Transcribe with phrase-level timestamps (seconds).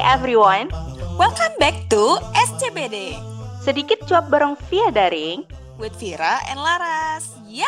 [0.00, 0.72] everyone,
[1.20, 3.12] Welcome back to SCBD
[3.60, 5.44] sedikit cuap bareng via daring.
[5.80, 7.40] with Vira and Laras.
[7.48, 7.64] Yeah!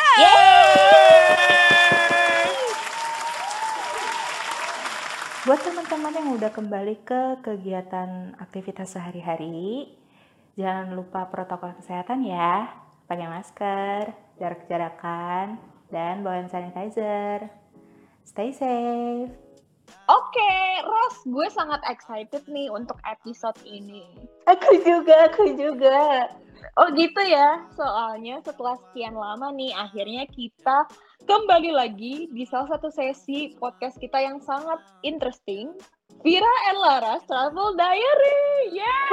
[5.43, 9.91] Buat teman-teman yang udah kembali ke kegiatan aktivitas sehari-hari,
[10.55, 12.71] jangan lupa protokol kesehatan ya.
[13.09, 15.59] Pakai masker, jarak-jarakan,
[15.91, 17.51] dan bawa hand sanitizer.
[18.23, 19.42] Stay safe.
[20.11, 24.03] Oke, Ros, gue sangat excited nih untuk episode ini.
[24.51, 26.27] Aku juga, aku juga.
[26.79, 30.87] Oh gitu ya, soalnya setelah sekian lama nih, akhirnya kita
[31.23, 35.71] kembali lagi di salah satu sesi podcast kita yang sangat interesting,
[36.23, 38.75] Vira and Laras Travel Diary.
[38.75, 39.07] Yeah!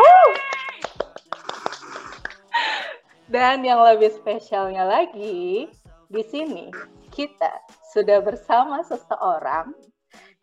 [3.31, 5.71] Dan yang lebih spesialnya lagi,
[6.11, 6.71] di sini
[7.15, 7.51] kita
[7.95, 9.71] sudah bersama seseorang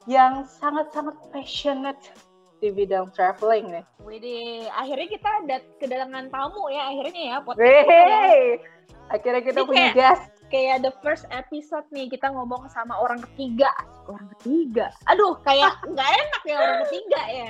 [0.08, 2.00] yang sangat-sangat passionate
[2.58, 3.86] di bidang traveling nih.
[4.02, 8.34] Widih, akhirnya kita ada kedatangan tamu ya, akhirnya ya podcast kita ya.
[9.08, 10.26] Akhirnya kita punya kayak- guest.
[10.48, 13.68] kayak the first episode nih kita ngomong sama orang ketiga
[14.08, 17.50] orang ketiga aduh kayak nggak enak ya orang ketiga ya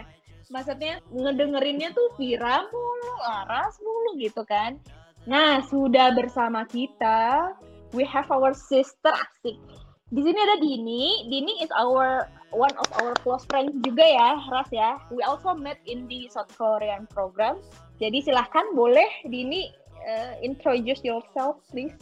[0.49, 4.81] maksudnya ngedengerinnya tuh Vira mulu Laras mulu gitu kan
[5.29, 7.53] nah sudah bersama kita
[7.93, 9.61] we have our sister asik
[10.09, 14.69] di sini ada Dini Dini is our one of our close friends juga ya Ras
[14.71, 17.59] ya we also met in the South Korean program
[17.99, 19.71] jadi silahkan boleh Dini
[20.05, 21.95] uh, introduce yourself please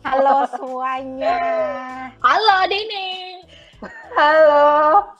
[0.00, 1.36] Halo semuanya.
[2.24, 3.36] Halo Dini.
[4.16, 4.68] Halo.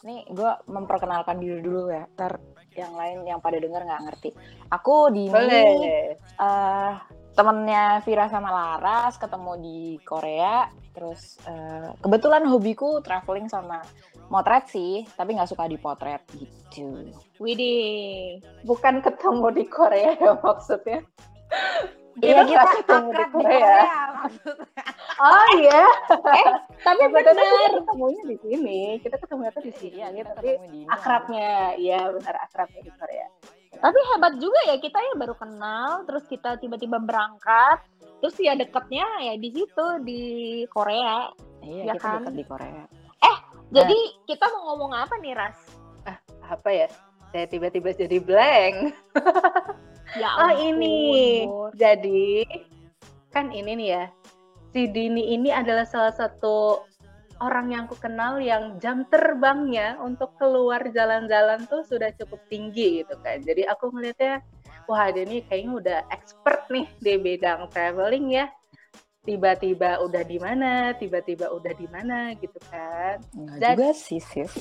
[0.00, 2.08] Nih gue memperkenalkan diri dulu ya.
[2.16, 2.40] Ntar
[2.72, 4.32] yang lain yang pada denger nggak ngerti.
[4.72, 5.28] Aku Dini.
[5.28, 6.16] Boleh.
[6.16, 6.92] eh,
[7.36, 10.64] temennya Vira sama Laras ketemu di Korea.
[10.90, 13.78] Terus eh, kebetulan hobiku traveling sama
[14.26, 17.10] motret sih, tapi nggak suka dipotret gitu.
[17.38, 18.42] Widih.
[18.66, 21.00] Bukan ketemu di Korea ya maksudnya.
[22.20, 23.78] Iya Kita kita ketemu di Korea.
[24.20, 24.82] maksudnya.
[25.20, 25.84] Oh iya.
[26.80, 27.70] Tapi Maksudnya tuh benar.
[27.70, 28.80] kita ketemunya di sini.
[29.00, 29.96] Kita ketemunya tuh di sini.
[30.00, 33.26] Iya kita tapi ketemu di akrabnya, iya benar akrabnya di Korea.
[33.70, 37.78] Tapi hebat juga ya kita ya baru kenal, terus kita tiba-tiba berangkat,
[38.18, 40.22] terus ya deketnya ya di situ di
[40.72, 41.30] Korea.
[41.62, 42.14] Iya Ya kita kan?
[42.24, 42.84] deket di Korea.
[43.70, 45.58] Jadi kita mau ngomong apa nih Ras?
[46.50, 46.88] Apa ya?
[47.30, 48.76] Saya tiba-tiba jadi blank.
[50.18, 51.46] Ya Oh ampun, ini.
[51.46, 51.70] Bor.
[51.78, 52.42] Jadi
[53.30, 54.04] kan ini nih ya.
[54.74, 56.82] Si Dini ini adalah salah satu
[57.40, 63.16] orang yang aku kenal yang jam terbangnya untuk keluar jalan-jalan tuh sudah cukup tinggi gitu
[63.24, 63.40] kan.
[63.40, 64.44] Jadi aku ngelihatnya
[64.84, 68.46] wah Dini kayaknya udah expert nih di bidang traveling ya.
[69.20, 73.20] Tiba-tiba udah di mana, tiba-tiba udah di mana gitu kan.
[73.36, 74.52] Enggak Dan- juga sih sis.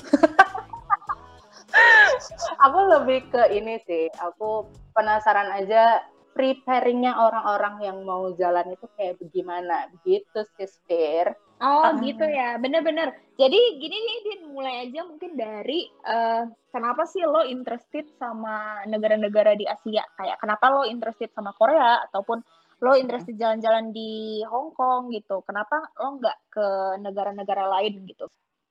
[2.66, 6.02] Aku lebih ke ini sih, aku penasaran aja
[6.34, 11.30] preparingnya orang-orang yang mau jalan itu kayak bagaimana gitu sih Fir.
[11.60, 11.92] Oh Ah.
[12.00, 13.12] gitu ya, bener-bener.
[13.36, 19.52] Jadi gini nih, Din, mulai aja mungkin dari eh, kenapa sih lo interested sama negara-negara
[19.60, 20.00] di Asia?
[20.16, 22.40] Kayak kenapa lo interested sama Korea ataupun
[22.80, 25.44] lo interested jalan-jalan di Hong Kong gitu?
[25.44, 26.66] Kenapa lo nggak ke
[27.04, 28.24] negara-negara lain gitu?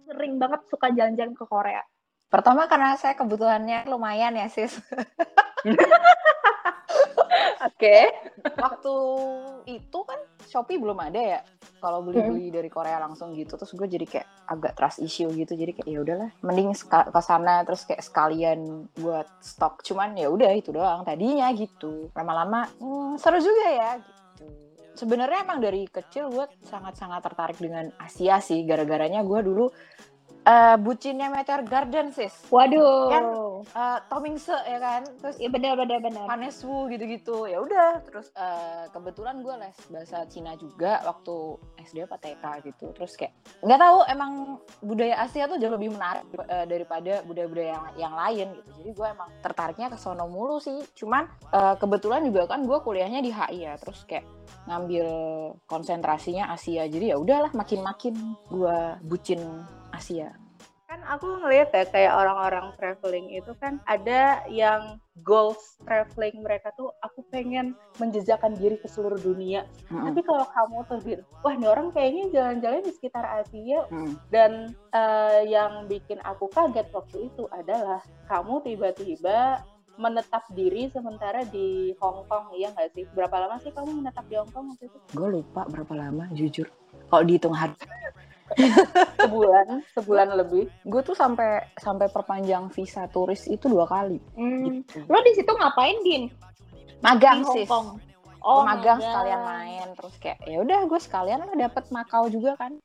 [0.10, 1.86] Sering banget suka jalan-jalan ke Korea.
[2.30, 4.78] Pertama karena saya kebutuhannya lumayan ya sis.
[7.60, 8.08] Oke.
[8.56, 8.96] Waktu
[9.68, 11.40] itu kan Shopee belum ada ya.
[11.80, 15.56] Kalau beli-beli dari Korea langsung gitu, terus gue jadi kayak agak trust issue gitu.
[15.56, 19.84] Jadi kayak ya udahlah, mending ke sana terus kayak sekalian buat stok.
[19.84, 22.12] Cuman ya udah itu doang tadinya gitu.
[22.16, 24.46] Lama-lama hmm, seru juga ya gitu.
[25.00, 28.68] Sebenarnya emang dari kecil gue sangat-sangat tertarik dengan Asia sih.
[28.68, 29.72] Gara-garanya gue dulu
[30.50, 32.34] eh, bucinnya Meteor Garden sis.
[32.50, 33.10] Waduh.
[33.14, 33.24] Kan,
[33.60, 35.04] Eh, Tomingse ya kan.
[35.20, 36.26] Terus Iya benar-benar benar.
[36.32, 42.08] Hanes Wu gitu-gitu ya udah terus eh, kebetulan gue les bahasa Cina juga waktu SD
[42.08, 44.32] apa TK gitu terus kayak nggak tahu emang
[44.84, 49.07] budaya Asia tuh jauh lebih menarik eh, daripada budaya-budaya yang, yang lain gitu jadi gue
[49.16, 53.60] emang tertariknya ke sono mulu sih cuman eh, kebetulan juga kan gue kuliahnya di HI
[53.69, 54.25] ya terus kayak
[54.66, 55.07] ngambil
[55.66, 58.16] konsentrasinya Asia jadi ya udahlah makin-makin
[58.50, 59.40] gue bucin
[59.91, 60.33] Asia
[60.89, 66.89] Kan aku ngelihat ya kayak orang-orang traveling itu kan ada yang goals traveling mereka tuh
[67.06, 69.69] aku pengen menjejakan diri ke seluruh dunia.
[69.94, 70.09] Mm-mm.
[70.09, 70.97] Tapi kalau kamu tuh
[71.45, 74.18] wah ini orang kayaknya jalan-jalan di sekitar Asia Mm.
[74.33, 74.51] dan
[74.89, 79.62] eh, yang bikin aku kaget waktu itu adalah kamu tiba-tiba
[80.00, 84.39] menetap diri sementara di Hong Kong iya nggak sih berapa lama sih kamu menetap di
[84.39, 86.71] Hong Kong waktu itu gue lupa berapa lama jujur
[87.12, 87.75] kalau dihitung hari
[89.24, 90.66] sebulan, sebulan lebih.
[90.84, 94.81] gue tuh sampai sampai perpanjang visa turis itu dua kali Hmm.
[94.86, 95.06] gitu.
[95.06, 96.24] Lo di situ ngapain, Din?
[97.00, 97.66] magang di sih
[98.44, 102.75] oh, magang sekalian main terus kayak ya udah gue sekalian lah dapet Makau juga kan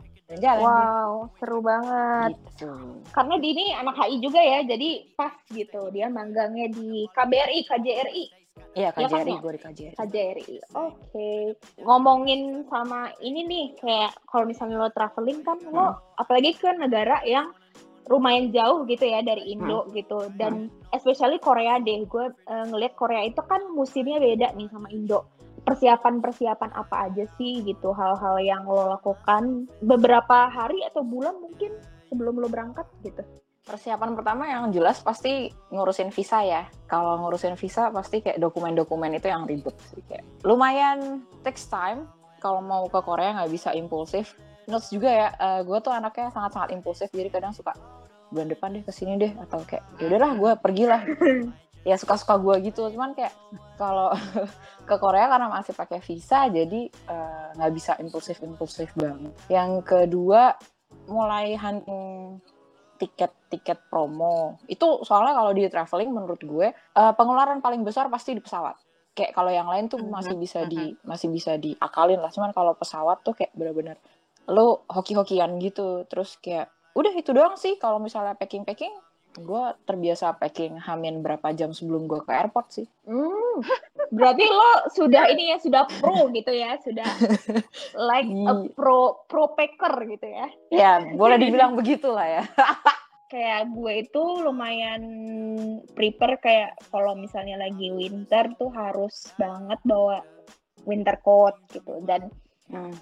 [0.40, 2.32] jalan Wow, seru banget.
[2.56, 2.72] gitu
[3.12, 5.92] Karena Dini anak HI juga ya, jadi pas gitu.
[5.92, 8.24] Dia magangnya di KBRI, KJRI.
[8.74, 9.42] Iya Ya KJRI Mo?
[9.42, 10.56] gue di KJRI KJRI.
[10.74, 11.30] Oke.
[11.82, 17.54] Ngomongin sama ini nih, kayak kalau misalnya lo traveling kan lo apalagi ke negara yang
[18.12, 20.28] lumayan jauh gitu ya dari Indo gitu.
[20.36, 22.04] Dan especially Korea deh.
[22.06, 25.24] Gue eh, ngelihat Korea itu kan musimnya beda nih sama Indo.
[25.64, 31.72] Persiapan-persiapan apa aja sih gitu hal-hal yang lo lakukan beberapa hari atau bulan mungkin
[32.12, 33.24] sebelum lo berangkat gitu.
[33.64, 36.68] Persiapan pertama yang jelas pasti ngurusin visa ya.
[36.84, 42.04] Kalau ngurusin visa pasti kayak dokumen-dokumen itu yang ribet sih kayak lumayan takes time.
[42.44, 44.36] Kalau mau ke Korea nggak bisa impulsif.
[44.68, 45.28] Notes juga ya
[45.64, 47.72] gue tuh anaknya sangat-sangat impulsif jadi kadang suka
[48.32, 51.02] bulan depan deh ke sini deh atau kayak ya udahlah gue pergilah.
[51.84, 52.88] Ya suka-suka gue gitu.
[52.96, 53.36] Cuman kayak
[53.76, 54.08] kalau
[54.88, 59.36] ke Korea karena masih pakai visa jadi eh, nggak bisa impulsif-impulsif banget.
[59.52, 60.56] Yang kedua
[61.12, 62.40] mulai hunting
[62.98, 64.58] tiket-tiket promo.
[64.66, 68.78] Itu soalnya kalau di traveling menurut gue eh, pengeluaran paling besar pasti di pesawat.
[69.14, 72.34] Kayak kalau yang lain tuh masih bisa di masih bisa diakalin lah.
[72.34, 73.94] Cuman kalau pesawat tuh kayak bener-bener
[74.50, 76.02] lo hoki-hokian gitu.
[76.10, 77.78] Terus kayak udah itu doang sih.
[77.78, 78.90] Kalau misalnya packing-packing
[79.36, 83.60] gue terbiasa packing hamin berapa jam sebelum gue ke airport sih Hmm,
[84.08, 87.04] berarti lo sudah ini ya sudah pro gitu ya, sudah
[88.08, 88.70] like a Iya.
[88.72, 90.46] pro pro packer gitu ya.
[90.68, 92.44] ya boleh dibilang begitu lah ya
[93.24, 95.02] Kayak gue itu lumayan
[95.90, 100.22] prepare kayak kalau misalnya lagi winter tuh harus banget bawa
[100.84, 102.30] winter coat gitu dan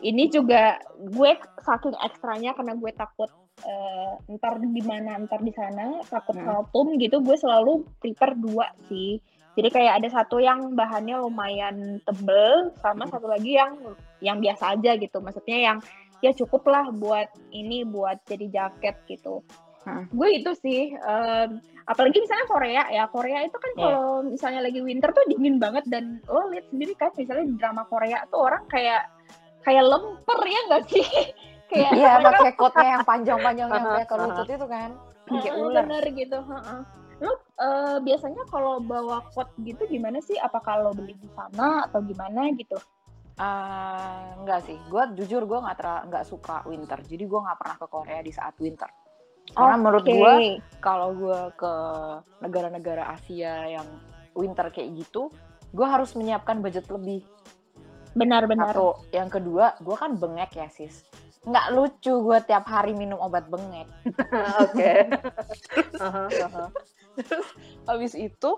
[0.02, 1.30] ini juga gue
[1.62, 3.30] saking ekstranya karena gue takut
[3.62, 6.98] eh, ntar di mana ntar di sana takut Hmm.
[6.98, 9.22] gitu gue selalu prepare dua sih
[9.52, 13.12] jadi kayak ada satu yang bahannya lumayan tebel sama Hmm.
[13.14, 13.78] satu lagi yang
[14.18, 15.78] yang biasa aja gitu maksudnya yang
[16.18, 19.46] ya cukup lah buat ini buat jadi jaket gitu
[19.82, 20.06] Hmm.
[20.14, 23.82] gue itu sih em, apalagi misalnya Korea ya Korea itu kan Iya.
[23.82, 27.82] kalau misalnya lagi winter tuh dingin banget dan lo lihat sendiri kan misalnya di drama
[27.86, 29.10] Korea tuh orang kayak
[29.62, 31.06] kayak lemper ya nggak sih
[31.70, 34.90] kayak iya mereka pakai coatnya yang panjang-panjang yang kayak ke lutut itu kan
[35.42, 36.80] kayak ular bener gitu heeh.
[37.22, 42.02] lo eh, biasanya kalau bawa coat gitu gimana sih apakah lo beli di sana atau
[42.02, 42.76] gimana gitu
[43.40, 47.86] Ah, enggak sih, gue jujur gue nggak nggak suka winter, jadi gue nggak pernah ke
[47.88, 48.86] Korea di saat winter.
[49.56, 50.12] Karena menurut Oke.
[50.12, 50.34] gue
[50.84, 51.72] kalau gue ke
[52.44, 53.88] negara-negara Asia yang
[54.36, 55.32] winter kayak gitu,
[55.72, 57.24] gue harus menyiapkan budget lebih.
[58.12, 61.04] Benar-benar Satu, yang kedua, gue kan bengek ya sis.
[61.42, 63.88] Nggak lucu gue tiap hari minum obat bengek.
[64.64, 64.92] Oke.
[65.98, 66.70] Aha.
[67.88, 68.50] Habis itu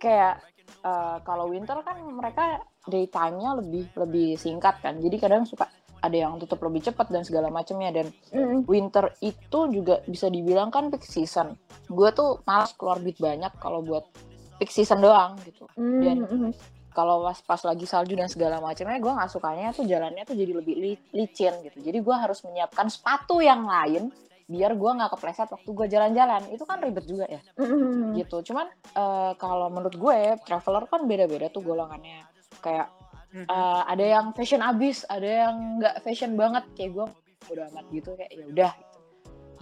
[0.00, 0.40] kayak
[0.82, 5.68] eh, kalau winter kan mereka daytime-nya lebih lebih singkat kan, jadi kadang suka
[6.00, 10.72] ada yang tutup lebih cepat dan segala macamnya dan Mm, winter itu juga bisa dibilang
[10.72, 11.58] kan peak season.
[11.92, 14.08] Gue tuh malas keluar duit banyak kalau buat
[14.56, 15.68] peak season doang gitu.
[15.76, 16.54] mm, Dan-.
[16.90, 20.52] Kalau pas pas lagi salju dan segala macamnya, gue nggak sukanya tuh jalannya tuh jadi
[20.58, 21.78] lebih li- licin gitu.
[21.78, 24.10] Jadi gue harus menyiapkan sepatu yang lain
[24.50, 26.42] biar gue nggak kepleset waktu gue jalan-jalan.
[26.50, 28.42] Itu kan ribet juga ya Mm, gitu.
[28.50, 32.26] Cuman eh, kalau menurut gue traveler kan beda-beda tuh golongannya.
[32.58, 32.90] Kayak
[33.30, 37.06] eh, ada yang fashion abis, ada yang nggak fashion banget kayak gue
[37.54, 38.72] udah amat gitu kayak ya udah.
[38.74, 38.98] Gitu.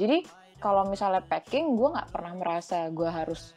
[0.00, 0.16] Jadi
[0.58, 3.52] kalau misalnya packing gue nggak pernah merasa gue harus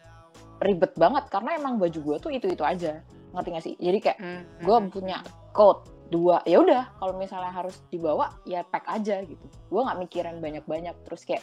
[0.62, 3.76] ribet banget karena emang baju gue tuh itu itu aja ngerti gak sih?
[3.80, 4.20] Jadi kayak
[4.62, 5.20] gue punya
[5.52, 9.46] coat dua ya udah kalau misalnya harus dibawa ya pack aja gitu.
[9.72, 11.42] Gue nggak mikirin banyak banyak terus kayak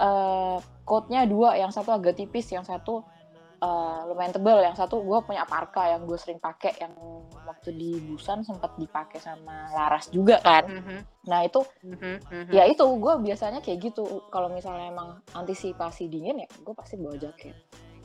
[0.00, 3.06] eh coatnya dua yang satu agak tipis yang satu
[3.62, 6.90] eh, lumayan tebel yang satu gue punya parka yang gue sering pakai yang
[7.46, 10.66] waktu di Busan sempat dipakai sama Laras juga kan.
[11.30, 11.62] Nah itu
[12.50, 14.26] ya itu gue biasanya kayak gitu.
[14.34, 17.54] Kalau misalnya emang antisipasi dingin ya gue pasti bawa jaket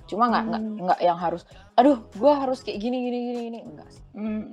[0.05, 0.77] cuma nggak nggak Hmm.
[0.81, 1.41] nggak yang harus
[1.73, 4.43] aduh gue harus kayak gini gini gini gini enggak sih mm.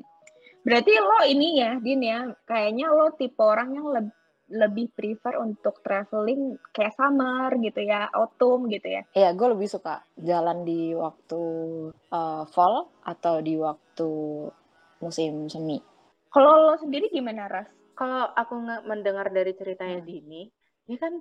[0.63, 4.19] berarti lo ini ya Din ya kayaknya lo tipe orang yang leb-
[4.49, 10.05] lebih prefer untuk traveling kayak summer gitu ya autumn gitu ya Iya, gue lebih suka
[10.15, 11.41] jalan di waktu
[12.09, 14.09] uh, fall atau di waktu
[14.99, 15.81] musim semi.
[16.29, 20.09] kalau lo sendiri gimana Ras Kalau aku nggak mendengar dari ceritanya Hmm.
[20.09, 20.43] Dini,
[20.83, 21.13] dia kan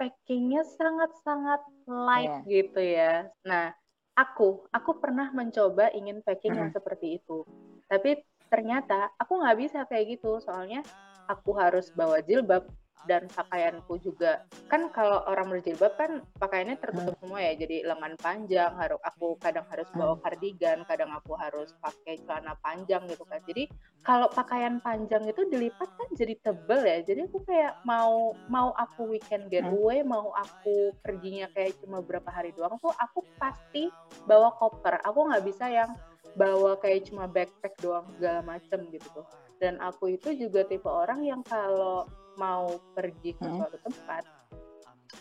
[0.00, 2.48] packingnya sangat-sangat light Iya.
[2.48, 3.14] gitu ya.
[3.44, 3.76] Nah,
[4.16, 6.76] aku, aku pernah mencoba ingin packing yang Hmm.
[6.80, 7.44] seperti itu.
[7.84, 10.80] Tapi ternyata aku nggak bisa kayak gitu, soalnya
[11.28, 12.64] aku harus bawa jilbab,
[13.08, 14.44] dan pakaianku juga.
[14.68, 19.64] Kan kalau orang berjilbab kan pakaiannya tertutup semua ya jadi lengan panjang harus aku kadang
[19.68, 23.40] harus bawa kardigan kadang aku harus pakai celana panjang gitu kan.
[23.48, 23.68] Jadi
[24.04, 26.98] kalau pakaian panjang itu dilipat kan jadi tebel ya.
[27.04, 32.52] Jadi aku kayak mau mau aku weekend getaway mau aku perginya kayak cuma berapa hari
[32.56, 33.88] doang tuh aku pasti
[34.28, 35.00] bawa koper.
[35.04, 35.92] Aku nggak bisa yang
[36.38, 39.08] bawa kayak cuma backpack doang segala macem gitu.
[39.10, 39.26] Tuh
[39.60, 42.08] dan aku itu juga tipe orang yang kalau
[42.40, 44.24] mau pergi ke suatu tempat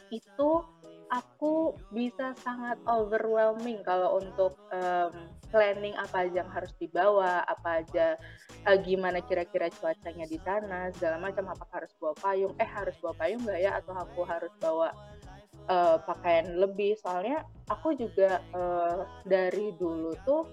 [0.09, 0.63] itu
[1.09, 8.13] aku bisa sangat overwhelming kalau untuk em, planning apa aja yang harus dibawa apa aja
[8.69, 11.49] eh, gimana kira-kira cuacanya di sana segala macam.
[11.49, 12.53] Apakah harus bawa payung?
[12.61, 13.71] Eh harus bawa payung nggak ya?
[13.81, 14.93] Atau aku harus bawa
[15.65, 16.93] eh, pakaian lebih?
[17.01, 20.45] Soalnya aku juga eh, dari dulu tuh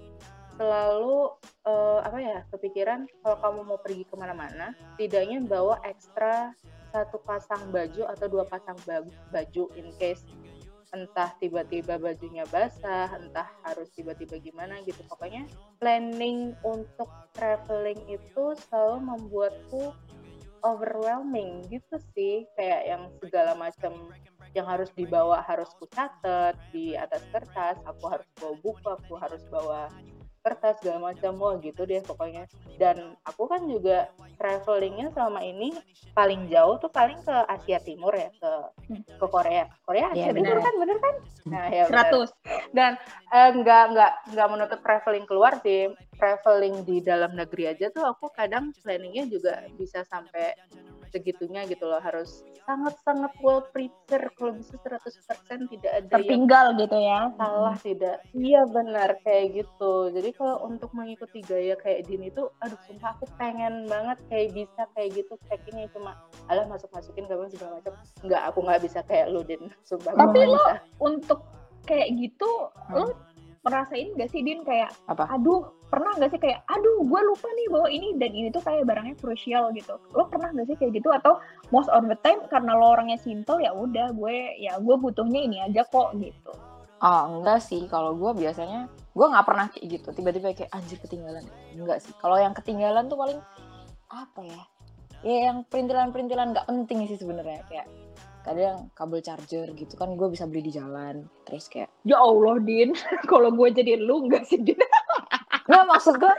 [0.56, 1.36] selalu
[1.68, 6.56] eh, apa ya kepikiran kalau kamu mau pergi ke mana-mana tidaknya bawa ekstra
[6.90, 10.24] satu pasang baju atau dua pasang ba- baju in case
[10.94, 15.02] entah tiba-tiba bajunya basah entah harus tiba-tiba gimana gitu.
[15.10, 15.44] Pokoknya
[15.82, 19.92] planning untuk traveling itu selalu membuatku
[20.62, 22.46] overwhelming gitu sih.
[22.54, 24.08] Kayak yang segala macam
[24.56, 29.44] yang harus dibawa harus ku catat di atas kertas aku harus bawa buku aku harus
[29.52, 29.92] bawa
[30.46, 32.46] kertas segala macam wah gitu deh pokoknya.
[32.78, 34.06] Dan aku kan juga
[34.38, 35.74] travelingnya selama ini
[36.14, 38.50] paling jauh tuh paling ke Asia Timur ya ke
[39.18, 39.66] ke Korea.
[39.82, 40.62] Korea Asia Iya, Timur benar.
[40.62, 41.14] kan bener kan?
[41.50, 42.06] Nah ya benar.
[42.14, 42.30] 100
[42.70, 42.92] dan
[43.34, 48.28] eh, nggak nggak nggak menutup traveling keluar sih traveling di dalam negeri aja tuh aku
[48.30, 50.56] kadang planningnya juga bisa sampai
[51.06, 51.96] segitunya gitu loh.
[51.96, 54.26] Harus sangat-sangat well prepared.
[54.34, 57.20] Kalau bisa 100% tidak ada yang tertinggal gitu ya.
[57.36, 58.16] salah tidak.
[58.32, 59.16] Iya benar.
[59.22, 59.92] Kayak gitu.
[60.10, 64.82] Jadi kalau untuk mengikuti gaya kayak Din itu aduh sumpah aku pengen banget kayak bisa
[64.92, 67.94] kayak gitu packingnya cuma alah masuk masukin kamu segala macam.
[68.20, 70.74] Nggak aku nggak bisa kayak lu Din sumpah Tapi lo- bisa.
[70.98, 71.40] untuk
[71.86, 72.50] kayak gitu
[72.90, 72.98] Hmm.
[72.98, 73.04] lo
[73.66, 75.26] merasain gak sih Din kayak Apa?
[75.34, 78.86] aduh pernah gak sih kayak aduh gue lupa nih bawa ini dan ini tuh kayak
[78.86, 81.42] barangnya krusial gitu lo pernah gak sih kayak gitu atau
[81.74, 85.58] most of the time karena lo orangnya simple ya udah gue ya gue butuhnya ini
[85.66, 86.54] aja kok gitu
[86.96, 90.08] Oh enggak sih, kalau gue biasanya gue nggak pernah kayak gitu.
[90.16, 91.44] Tiba-tiba kayak anjir ketinggalan.
[91.76, 92.16] Enggak sih.
[92.16, 93.36] Kalau yang ketinggalan tuh paling
[94.08, 94.62] apa ya?
[95.20, 97.84] Ya yang perintilan-perintilan nggak penting sih sebenarnya kayak
[98.46, 102.94] kadang kabel charger gitu kan gue bisa beli di jalan terus kayak ya Allah Din
[103.30, 104.78] kalau gue jadi lu gak sih Din
[105.66, 106.30] nggak maksud gue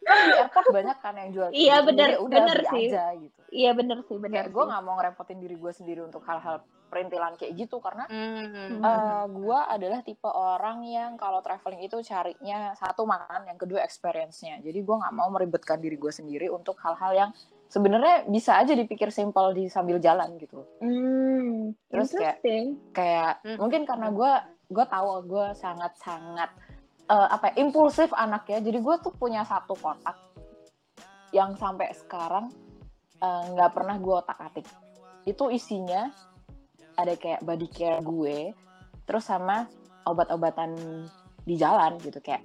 [0.00, 1.86] kan di airport banyak kan yang jual Iya, gitu.
[1.86, 2.86] bener, Jadi udah bener sih.
[2.88, 6.20] aja gitu iya bener sih bener kayak gue nggak mau ngerepotin diri gue sendiri untuk
[6.22, 8.82] hal-hal perintilan kayak gitu karena Hmm.
[8.82, 14.58] Eh, gua adalah tipe orang yang kalau traveling itu carinya satu makanan, yang kedua experience-nya.
[14.58, 17.30] Jadi gua nggak mau meribetkan diri gue sendiri untuk hal-hal yang
[17.70, 20.66] sebenarnya bisa aja dipikir simpel di sambil jalan gitu.
[20.82, 22.42] Hmm, Terus kayak-.
[22.90, 23.56] Kayak Hmm.
[23.62, 26.50] mungkin karena gua gua tahu gue sangat-sangat
[27.10, 28.58] eh, apa ya, impulsif anaknya.
[28.62, 30.18] Jadi gue tuh punya satu kotak
[31.30, 32.50] yang sampai sekarang
[33.22, 34.66] eh, nggak pernah gue otak-atik.
[35.26, 36.10] Itu isinya
[36.98, 38.50] ada kayak body care gue,
[39.06, 39.66] terus sama
[40.06, 40.74] obat-obatan
[41.46, 42.42] di jalan gitu kayak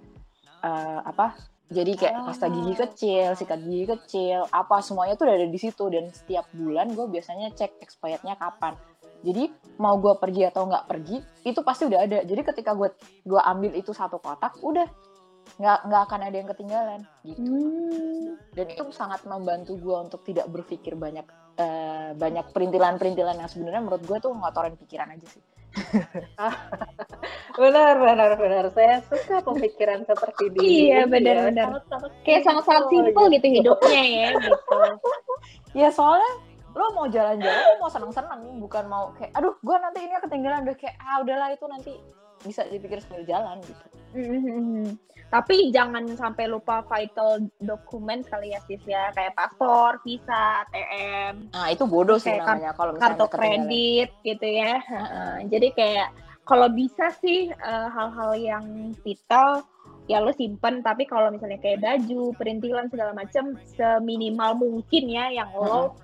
[0.61, 1.54] eh, apa?
[1.65, 5.89] Jadi kayak pasta gigi kecil, sikat gigi kecil, apa semuanya tuh udah ada di situ
[5.89, 8.77] dan setiap bulan gue biasanya cek expirednya kapan.
[9.25, 9.49] Jadi
[9.81, 12.21] mau gue pergi atau nggak pergi itu pasti udah ada.
[12.21, 12.93] Jadi ketika gue
[13.25, 14.85] gua ambil itu satu kotak, udah
[15.57, 17.41] nggak nggak akan ada yang ketinggalan gitu.
[17.41, 21.25] Hmm, Dan itu sangat membantu gue untuk tidak berpikir banyak
[21.57, 25.41] eh, banyak perintilan-perintilan yang sebenarnya menurut gue tuh ngotorin pikiran aja sih.
[27.61, 28.63] benar benar benar.
[28.71, 31.67] Saya suka pemikiran seperti ini Iya, benar, benar.
[32.23, 34.77] kayak sangat-sangat simpel gitu hidupnya ya gitu.
[35.75, 36.31] Ya soalnya
[36.75, 40.63] lo mau jalan-jalan, lo mau seneng-seneng, bukan mau kayak, aduh, gue nanti ini ketinggalan.
[40.67, 41.93] Udah kayak, ah udahlah itu nanti
[42.45, 43.85] bisa dipikir sambil jalan gitu.
[44.15, 44.95] Mhm.
[45.25, 51.67] Tapi jangan sampai lupa vital dokumen kali ya sis ya kayak paspor, visa, ATM, Nah
[51.73, 54.73] itu bodoh sih Kayak namanya kalau misalnya kartu kredit gitu ya.
[54.79, 55.33] Heeh.
[55.49, 56.07] Jadi kayak
[56.45, 58.65] kalau bisa sih eh, hal-hal yang
[59.01, 59.65] vital
[60.05, 65.49] ya lo simpen tapi kalau misalnya kayak baju, perintilan segala macam seminimal mungkin ya yang
[65.57, 65.97] lo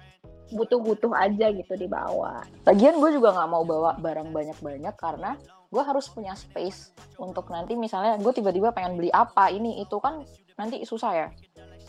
[0.51, 2.43] butuh-butuh aja gitu dibawa.
[2.67, 5.37] Lagian gue juga nggak mau bawa barang banyak-banyak karena
[5.71, 10.19] gue harus punya space untuk nanti misalnya gue tiba-tiba pengen beli apa ini itu kan
[10.59, 11.27] nanti susah ya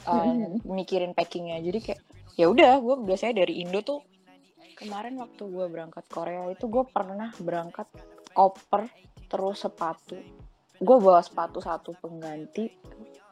[0.06, 0.34] uh,
[0.66, 1.58] mikirin packingnya.
[1.62, 2.00] Jadi kayak
[2.38, 4.00] ya udah gue biasanya dari Indo tuh
[4.78, 7.86] kemarin waktu gue berangkat Korea itu gue pernah berangkat
[8.32, 8.88] koper
[9.28, 10.18] terus sepatu.
[10.82, 12.72] Gue bawa sepatu satu pengganti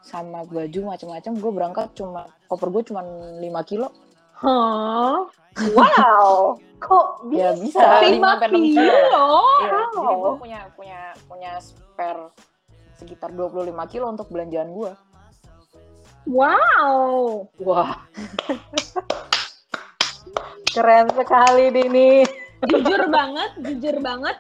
[0.01, 3.93] sama baju macam-macam gue berangkat cuma koper gue cuma 5 kilo
[4.41, 5.29] Hah?
[5.77, 6.57] Wow.
[6.81, 7.77] Kok Ya bisa?
[7.77, 9.29] bisa, 5 5 sampai 6 kilo?
[9.61, 10.17] Iya, jadi Wow.
[10.17, 12.33] gue punya punya punya spare
[12.97, 14.93] sekitar 25 kilo untuk belanjaan gue.
[16.25, 17.49] Wow.
[17.61, 18.09] Wah.
[20.71, 22.25] Keren sekali Dini.
[22.63, 24.37] jujur banget, jujur banget.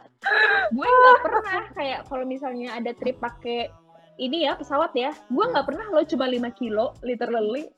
[0.71, 3.69] Gue nggak pernah kayak kalau misalnya ada trip pakai
[4.17, 7.69] ini ya pesawat ya, gue nggak pernah lo cuma 5 kilo, literally.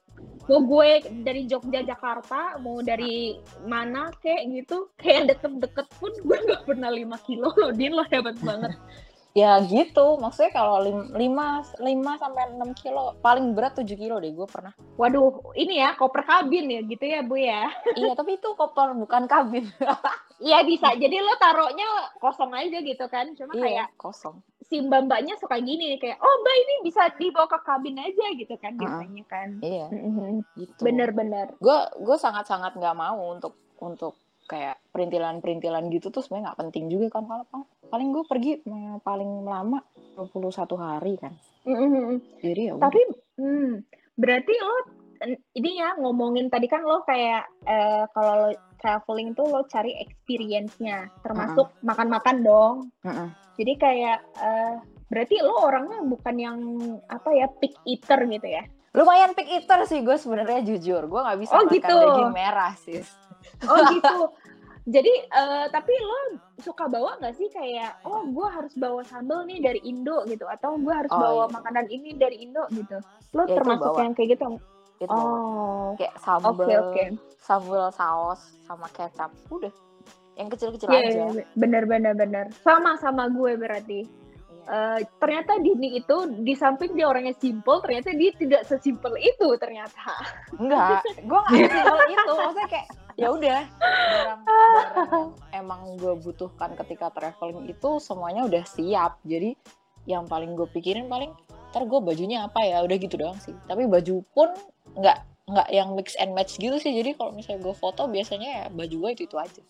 [0.51, 6.67] Mau gue dari Jogja Jakarta, mau dari mana kayak gitu, kayak deket-deket pun gue nggak
[6.67, 8.75] pernah 5 kilo lo, Din lo hebat banget.
[9.33, 14.45] Ya gitu, maksudnya kalau 5 5 sampai 6 kilo, paling berat 7 kilo deh gue
[14.45, 14.77] pernah.
[15.01, 17.65] Waduh, ini ya koper kabin ya gitu ya Bu ya.
[17.97, 19.65] iya, tapi itu koper bukan kabin.
[20.43, 21.87] Iya bisa, jadi lo taruhnya
[22.19, 24.43] kosong aja gitu kan, cuma kayak iya, kosong.
[24.67, 28.75] si mbak-mbaknya suka gini kayak, oh mbak ini bisa dibawa ke kabin aja gitu kan
[28.75, 29.63] biasanya kan.
[29.63, 29.87] Iya,
[30.59, 30.83] gitu.
[30.83, 31.55] Bener-bener.
[31.63, 37.07] Gue gue sangat-sangat nggak mau untuk untuk kayak perintilan-perintilan gitu tuh sebenarnya nggak penting juga
[37.09, 38.53] kan kalau pa- paling gue pergi
[39.01, 39.79] paling lama
[40.15, 41.33] 21 hari kan.
[41.65, 42.41] Mhm.
[42.41, 42.75] Jadi ya.
[42.77, 43.01] Tapi,
[43.39, 43.71] hmm,
[44.15, 44.77] berarti lo
[45.55, 48.51] ini ya ngomongin tadi kan lo kayak eh, kalau lo
[48.83, 52.77] traveling tuh lo cari experience-nya, termasuk makan-makan dong.
[53.07, 53.31] Mm-mm.
[53.55, 56.59] Jadi kayak eh, berarti lo orangnya bukan yang
[57.07, 58.65] apa ya pick eater gitu ya?
[58.93, 61.97] lumayan pick eater sih gue sebenarnya jujur gue nggak bisa Oh, makan gitu.
[61.97, 63.09] daging merah sis
[63.65, 64.17] Oh gitu.
[64.85, 66.21] Jadi eh, tapi lo
[66.59, 70.75] suka bawa nggak sih kayak oh gue harus bawa sambal nih dari Indo gitu atau
[70.75, 71.55] gue harus Oh, bawa iya.
[71.55, 72.99] makanan ini dari Indo gitu.
[73.31, 74.03] Lo Ya, itu termasuk bawa.
[74.03, 74.47] yang kayak gitu?
[74.99, 75.95] gitu Oh.
[75.95, 77.05] kayak sambal Oke oke.
[77.37, 79.71] sambal saus sama kecap udah
[80.33, 81.45] yang kecil-kecil Iya, aja iya, iya.
[81.55, 82.47] bener bener bener.
[82.59, 84.01] Sama sama gue berarti.
[84.63, 90.15] Eh, ternyata Dini itu di samping dia orangnya simple, ternyata dia tidak sesimpel itu ternyata.
[90.55, 94.43] enggak gue nggak sesimpel itu maksudnya kayak ya udah barang
[95.53, 99.57] emang gue butuhkan ketika traveling itu semuanya udah siap jadi
[100.09, 101.31] yang paling gue pikirin paling
[101.73, 104.53] ntar gue bajunya apa ya udah gitu doang sih tapi baju pun
[104.99, 108.65] nggak nggak yang mix and match gitu sih jadi kalau misalnya gue foto biasanya ya
[108.71, 109.63] baju gue itu itu aja.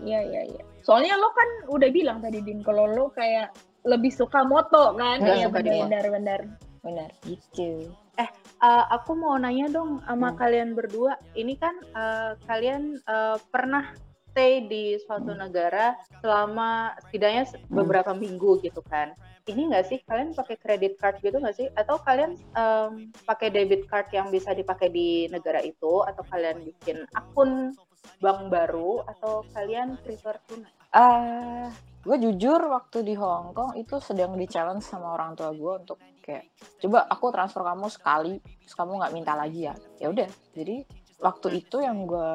[0.00, 0.62] Iya iya iya.
[0.86, 3.52] Soalnya lo kan udah bilang tadi Din kalau lo kayak
[3.84, 5.18] lebih suka moto kan?
[5.20, 5.50] Moto.
[5.58, 6.40] benar benar.
[6.82, 8.28] benar gitu Eh,
[8.62, 10.38] aku mau nanya dong sama Hmm.
[10.38, 11.18] kalian berdua.
[11.32, 13.90] Ini kan eh, kalian eh, pernah
[14.30, 15.44] stay di suatu Hmm.
[15.44, 19.12] negara selama setidaknya se- beberapa minggu gitu kan.
[19.42, 21.66] Ini nggak sih kalian pakai credit card gitu nggak sih?
[21.74, 26.00] Atau kalian em, pakai debit card yang bisa dipakai di negara itu?
[26.06, 27.74] Atau kalian bikin akun
[28.22, 29.02] bank baru?
[29.04, 30.70] Atau kalian prefer tunai?
[30.94, 31.66] Ah,
[32.00, 35.98] gue jujur waktu di Hong Kong itu sedang di challenge sama orang tua gue untuk
[36.22, 39.74] kayak coba aku transfer kamu sekali, terus kamu nggak minta lagi ya.
[39.98, 40.86] Ya udah, jadi
[41.22, 42.32] waktu itu yang gue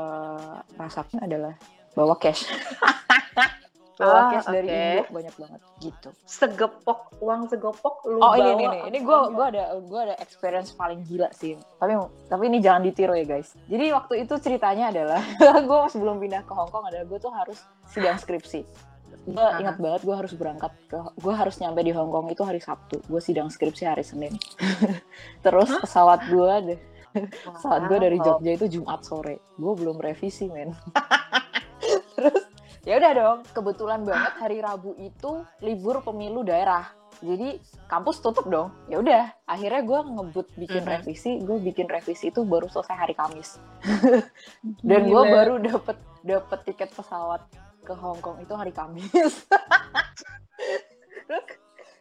[0.75, 1.55] rasakan adalah
[1.95, 2.47] bawa cash.
[3.97, 4.77] bawa Ah, cash dari oke.
[4.77, 6.09] Indo banyak banget gitu.
[6.29, 10.69] Segepok uang segepok lu Oh ini ini ini, ini gue gue ada gue ada experience
[10.77, 11.57] paling gila sih.
[11.81, 11.97] Tapi
[12.29, 13.57] tapi ini jangan ditiru ya guys.
[13.65, 15.21] Jadi waktu itu ceritanya adalah
[15.69, 17.57] gue sebelum pindah ke Hong Kong adalah gue tuh harus
[17.89, 18.61] sidang skripsi.
[19.27, 22.63] Gue ingat banget gue harus berangkat ke gue harus nyampe di Hong Kong itu hari
[22.63, 23.03] Sabtu.
[23.11, 24.31] Gue sidang skripsi hari Senin.
[25.45, 26.79] Terus pesawat gue deh
[27.27, 28.17] pesawat gue dari.
[28.21, 29.41] Jogja itu Jumat sore.
[29.57, 30.71] Gue belum revisi men.
[32.15, 32.43] Terus
[32.87, 33.37] ya udah dong.
[33.51, 36.87] Kebetulan banget hari Rabu itu libur pemilu daerah.
[37.17, 37.57] Jadi
[37.89, 38.69] kampus tutup dong.
[38.87, 39.33] Ya udah.
[39.49, 40.91] Akhirnya gue ngebut bikin Mhm.
[40.93, 41.31] revisi.
[41.41, 43.57] Gue bikin revisi itu baru selesai hari Kamis.
[44.87, 47.41] Dan gue baru dapet dapet tiket pesawat
[47.87, 49.47] ke Hong Kong itu hari Kamis.
[51.27, 51.45] Terus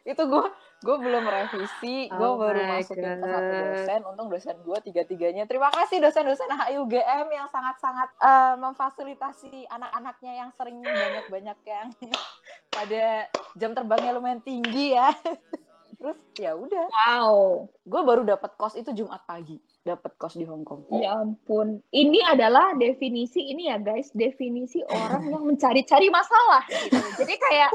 [0.07, 0.45] itu gue
[0.87, 3.63] gue belum revisi, gue Oh baru masukin ke satu God.
[3.63, 4.01] dosen.
[4.07, 5.47] Untung dosen gue tiga tiganya.
[5.47, 11.87] Terima kasih dosen-dosen HIUGM yang sangat sangat eh, memfasilitasi anak-anaknya yang sering banyak banyak yang
[12.77, 13.27] pada
[13.59, 15.11] jam terbangnya lumayan tinggi ya.
[15.97, 17.67] Terus ya udah, Wow.
[17.83, 20.85] gue baru dapat kos itu Jumat pagi, dapat kos di Hong Kong.
[20.93, 21.81] Ya ampun.
[21.89, 27.01] Ini adalah definisi ini ya guys, definisi orang yang mencari-cari masalah gitu.
[27.25, 27.71] Jadi kayak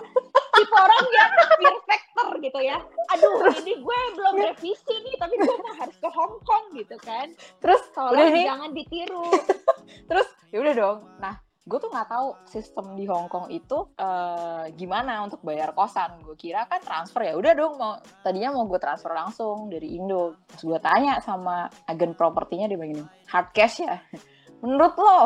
[0.53, 2.77] tipe orang yang fear factor gitu ya.
[3.17, 7.33] Aduh, ini gue belum revisi nih, tapi gue mau harus ke Hong Kong gitu kan.
[7.57, 9.25] Terus Tolong nih, jangan ditiru.
[10.09, 11.35] terus ya udah dong nah
[11.71, 16.19] gue tuh nggak tahu sistem di Hong Kong itu eh, gimana untuk bayar kosan.
[16.19, 20.35] Gue kira kan transfer ya udah dong mau tadinya mau gue transfer langsung dari Indo.
[20.51, 23.95] Terus gue tanya sama agen propertinya dia bilang gini hard cash ya?
[24.61, 25.19] Menurut lo.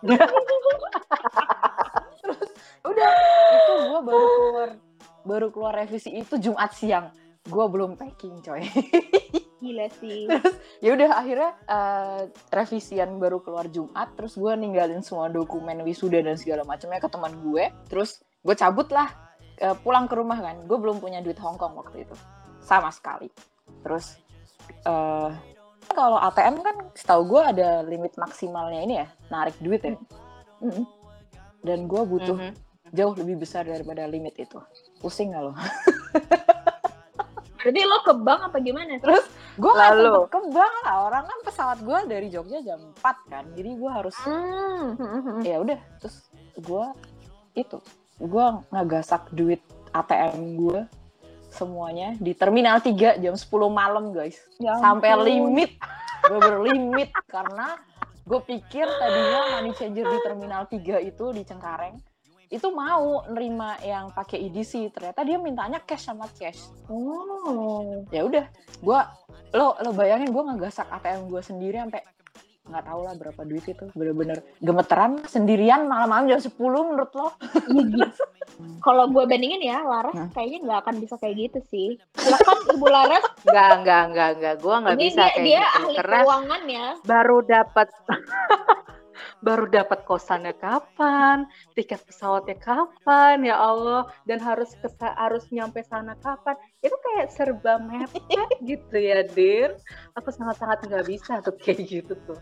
[2.24, 3.08] Terus udah
[3.52, 4.70] itu gue baru keluar
[5.20, 7.12] baru keluar revisi itu Jumat siang.
[7.44, 8.64] Gue belum packing coy
[9.60, 10.24] Gila sih.
[10.84, 16.40] ya udah akhirnya eh, revisian baru keluar Jumat terus gue ninggalin semua dokumen wisuda dan
[16.40, 19.12] segala macamnya ke teman gue terus gue cabut lah
[19.56, 22.16] eh, pulang ke rumah kan gue belum punya duit Hongkong waktu itu
[22.64, 23.28] sama sekali
[23.84, 24.16] terus
[24.84, 25.30] eh
[25.90, 29.92] kalau ATM kan setahu gue ada limit maksimalnya ini ya narik duit ya
[30.62, 30.86] Mm-mm.
[31.60, 32.52] dan gue butuh Mhm.
[32.90, 34.56] jauh lebih besar daripada limit itu
[34.98, 35.52] pusing gak lo?
[37.60, 38.96] Berarti lo ke bank apa gimana?
[38.96, 39.24] Terus
[39.60, 40.12] gue gak Lalu?
[40.16, 40.96] sempet ke bank lah.
[41.04, 43.44] Orang kan pesawat gue dari Jogja jam 4 kan.
[43.52, 45.44] Jadi gue harus Hmm.
[45.44, 46.84] ya udah terus gue
[47.54, 47.78] itu
[48.16, 49.60] gue ngagasak duit
[49.92, 50.80] ATM gue
[51.50, 54.40] semuanya di terminal 3 jam 10 malam guys.
[54.56, 55.76] Ya sampai limit.
[56.24, 57.76] Gue berlimit karena
[58.22, 61.98] gue pikir tadinya money changer di terminal 3 itu di Cengkareng
[62.50, 68.02] itu mau nerima yang pakai EDC ternyata dia mintanya cash sama cash Oh.
[68.08, 68.44] ya udah
[68.76, 69.00] gue
[69.52, 72.02] lo lo bayangin gue ngagasak ATM gue sendiri sampai
[72.62, 77.28] nggak tahu lah berapa duit itu bener-bener gemeteran sendirian malam-malam jam 10 menurut lo
[77.66, 78.06] Iya gitu.
[78.84, 80.28] Kalau gue bandingin ya, Laras Nah.
[80.30, 81.88] kayaknya nggak akan bisa kayak gitu sih.
[82.12, 84.54] Silakan Ibu Laras, Enggak, enggak, enggak, enggak.
[84.60, 85.76] Gua nggak ini bisa dia, kayak dia gitu.
[85.78, 86.86] ahli Karena keuangan ya.
[87.02, 87.88] baru dapat
[89.40, 96.16] baru dapat kosannya kapan, tiket pesawatnya kapan, ya Allah, dan harus ke harus nyampe sana
[96.20, 96.56] kapan.
[96.80, 98.24] Itu kayak serba mepet
[98.70, 99.76] gitu ya, Dir.
[100.18, 102.40] Aku sangat-sangat nggak bisa tuh kayak gitu tuh.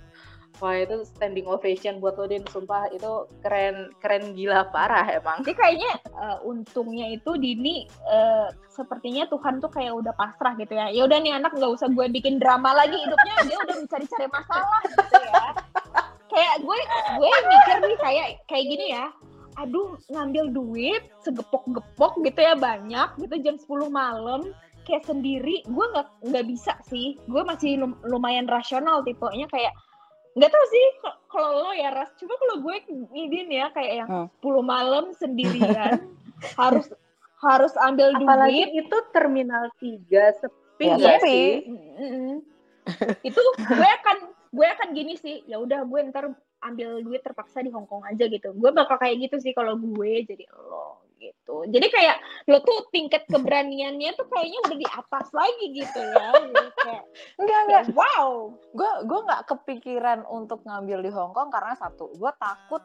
[0.58, 5.46] Wah itu standing ovation buat lo Din, sumpah itu keren keren gila parah emang.
[5.46, 10.90] Jadi kayaknya eh, untungnya itu Dini eh, sepertinya Tuhan tuh kayak udah pasrah gitu ya.
[10.90, 14.80] Ya udah nih anak nggak usah gue bikin drama lagi hidupnya, dia udah mencari-cari masalah
[14.90, 15.42] gitu ya.
[16.28, 16.78] Kayak gue
[17.16, 19.06] gue mikir nih kayak kayak gini ya.
[19.56, 26.08] Aduh ngambil duit segepok-gepok gitu ya banyak gitu jam 10 malam kayak sendiri gue nggak
[26.24, 29.74] nggak bisa sih gue masih lum- lumayan rasional tipenya kayak
[30.32, 30.86] nggak tahu sih
[31.26, 32.76] kalau lo ya ras cuma kalau gue
[33.10, 34.28] ngidin ya kayak yang Hmm.
[34.40, 36.06] 10 malam sendirian
[36.60, 36.88] harus
[37.38, 41.20] harus ambil Apalagi duit itu terminal 3 sepi Ya, sepi.
[41.20, 41.46] sih?
[41.66, 42.38] Mm-mm.
[43.20, 44.16] itu gue akan
[44.48, 46.32] gue akan gini sih ya udah gue ntar
[46.64, 48.50] ambil duit terpaksa di Hongkong aja gitu.
[48.54, 51.66] Gue bakal kayak gitu sih kalau gue jadi lo gitu.
[51.66, 56.30] Jadi kayak lo tuh tingkat keberaniannya tuh kayaknya udah di atas lagi gitu ya.
[56.78, 57.04] Kayak,
[57.38, 57.84] enggak enggak.
[57.94, 58.54] Wow.
[58.74, 62.82] Gue gue nggak kepikiran untuk ngambil di Hong Kong karena satu gue takut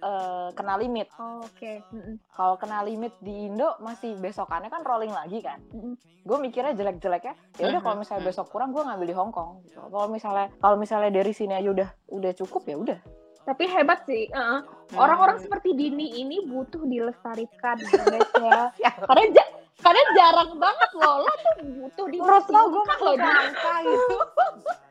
[0.00, 2.16] eh, kena limit Oh, oke Mm-mm.
[2.30, 5.94] kalau kena limit di Indo masih besokannya kan rolling lagi kan Mm-mm.
[5.98, 9.80] gue mikirnya jelek-jeleknya ya udah kalau misalnya besok kurang gue ngambil di Hong Kong gitu.
[9.82, 12.98] kalau misalnya kalau misalnya dari sini aja udah udah cukup ya udah
[13.42, 14.28] tapi hebat sih.
[14.28, 14.62] Hmm.
[14.94, 18.90] orang-orang seperti Dini ini butuh dilestarikan ya guys ya Ya.
[19.00, 23.20] karena ja- karena jarang banget loh lo tuh butuh menurut lo gue Din.
[23.24, 24.16] angka gitu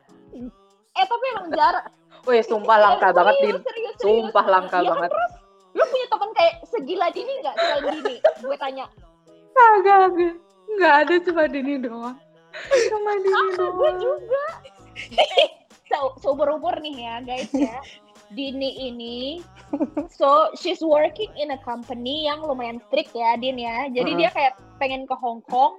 [0.92, 1.86] eh tapi emang jarang
[2.22, 3.48] Wih, sumpah langka Serius, banget, Din.
[3.48, 3.96] serius, serius.
[3.98, 5.10] Sumpah langka Iya banget.
[5.10, 5.32] terus
[5.70, 8.86] lu punya teman kayak segila Dini nggak selain Dini gue tanya
[9.50, 10.28] Kagak, ada.
[10.70, 12.16] Nggak ada cuma Dini doang.
[12.88, 13.96] Cuma Dini ah gue doang.
[13.98, 14.44] juga
[15.90, 17.78] so, seumur umur nih ya guys ya
[18.30, 19.18] Dini ini
[20.08, 24.20] so she's working in a company yang lumayan strict ya Din ya jadi Mm-mm.
[24.20, 25.78] dia kayak pengen ke Hong Kong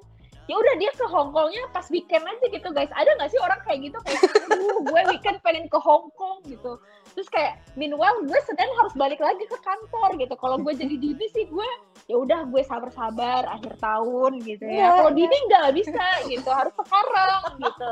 [0.51, 2.91] ya udah dia ke Hong Kongnya pas weekend aja gitu guys.
[2.91, 3.97] Ada nggak sih orang kayak gitu?
[4.03, 6.75] Kayak aduh gue weekend pengen ke Hong Kong gitu.
[7.15, 10.35] Terus kayak meanwhile gue Senin harus balik lagi ke kantor gitu.
[10.35, 11.69] Kalau gue jadi Dini sih gue
[12.11, 15.19] ya udah gue sabar-sabar akhir tahun gitu Iya, ya kalau iya.
[15.23, 16.49] Dini nggak bisa gitu.
[16.51, 17.91] Harus sekarang gitu.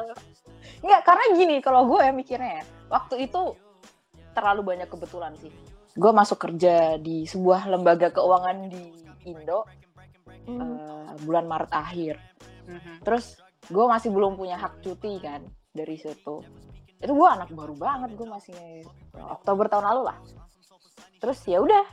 [0.84, 3.56] Enggak, karena gini kalau gue ya mikirnya ya, waktu itu
[4.36, 5.52] terlalu banyak kebetulan sih.
[5.96, 8.84] Gue masuk kerja di sebuah lembaga keuangan di
[9.32, 9.64] Indo
[10.48, 12.16] eh, bulan Maret akhir.
[12.70, 13.02] Mhm.
[13.02, 15.42] Terus gue masih belum punya hak cuti kan
[15.74, 16.46] dari situ.
[17.00, 18.86] Itu gue anak baru banget, gue masih
[19.18, 20.18] Oktober tahun lalu lah.
[21.20, 21.86] Terus ya udah,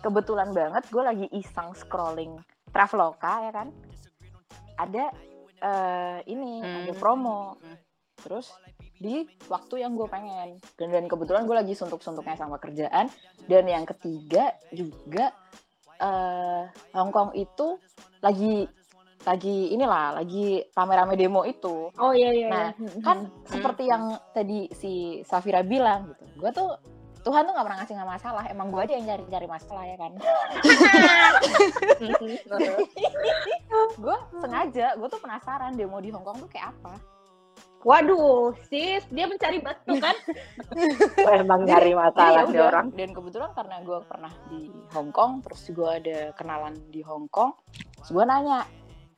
[0.00, 2.36] kebetulan banget gue lagi iseng scrolling
[2.68, 3.68] Traveloka ya kan.
[4.76, 5.04] Ada
[5.60, 7.00] eh, ini, ada Hmm.
[7.00, 7.60] promo.
[8.16, 8.48] Terus
[8.96, 13.08] di waktu yang gue pengen dan, dan kebetulan gue lagi suntuk-suntuknya sama kerjaan
[13.48, 15.32] dan yang ketiga juga
[16.00, 17.80] eh Hong Kong itu
[18.20, 18.64] lagi
[19.20, 22.48] lagi inilah lagi rame-rame demo itu Oh iya iya.
[22.48, 23.04] Nah, iya.
[23.04, 26.70] kan seperti yang tadi si Safira bilang gitu gue tuh
[27.20, 30.12] Tuhan tuh nggak pernah ngasih nggak masalah emang gue aja yang cari-cari masalah ya kan
[34.00, 36.96] gue sengaja gue tuh penasaran demo di Hong Kong tuh kayak apa
[37.80, 40.12] Waduh, sis, dia mencari batu kan?
[41.40, 42.92] Emang nyari masalah ya orang.
[42.92, 47.56] Dan kebetulan karena gue pernah di Hong Kong, terus gue ada kenalan di Hong Kong,
[47.96, 48.68] terus gue nanya,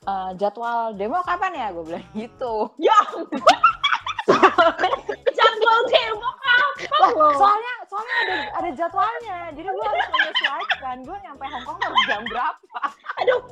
[0.03, 2.99] "Eh, jadwal demo kapan ya gue bilang gitu Ya
[5.31, 11.45] Jadwal demo apa Lah, soalnya soalnya ada ada jadwalnya jadi gue harus menyesuaikan gue nyampe
[11.47, 12.81] Hongkong harus jam berapa
[13.23, 13.43] Aduh.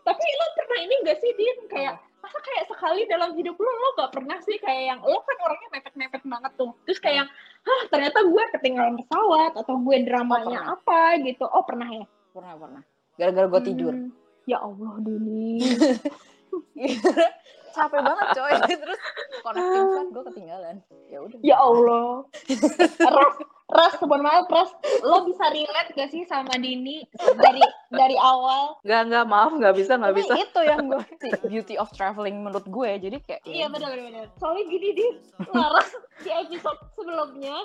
[0.00, 1.58] Tapi lo pernah ini gak sih, Din?
[1.70, 5.36] Kayak, masa kayak sekali dalam hidup lo, lo gak pernah sih kayak yang, lo kan
[5.44, 6.72] orangnya mepet-mepet banget tuh.
[6.88, 7.28] Terus kayak yang,
[7.68, 10.74] hah ternyata gue ketinggalan pesawat, atau gue dramanya pernah.
[10.74, 11.44] apa gitu.
[11.46, 12.06] Oh pernah ya?
[12.30, 12.82] pernah pernah
[13.18, 14.10] gara-gara gue tidur Hmm.
[14.50, 15.62] Ya Allah, Dini.
[17.70, 19.00] capek banget coy terus
[19.46, 22.26] connecting flight gue ketinggalan ya udah ya Allah.
[23.14, 23.36] Ras,
[23.70, 24.70] Ras, mohon maaf, Ras.
[25.06, 27.06] Lo bisa relate gak sih sama Dini
[27.38, 27.62] dari
[27.94, 28.78] dari awal?
[28.82, 30.34] Nggak, nggak, maaf, nggak bisa, Tapi bisa.
[30.34, 34.26] itu yang gue sih beauty of traveling menurut gue jadi kayak Iya benar benar.
[34.38, 35.14] Soalnya gini Din,
[35.54, 35.90] Laras
[36.26, 37.56] di episode sebelumnya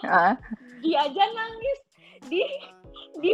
[0.86, 1.80] dia aja nangis
[2.30, 2.42] di
[3.20, 3.32] di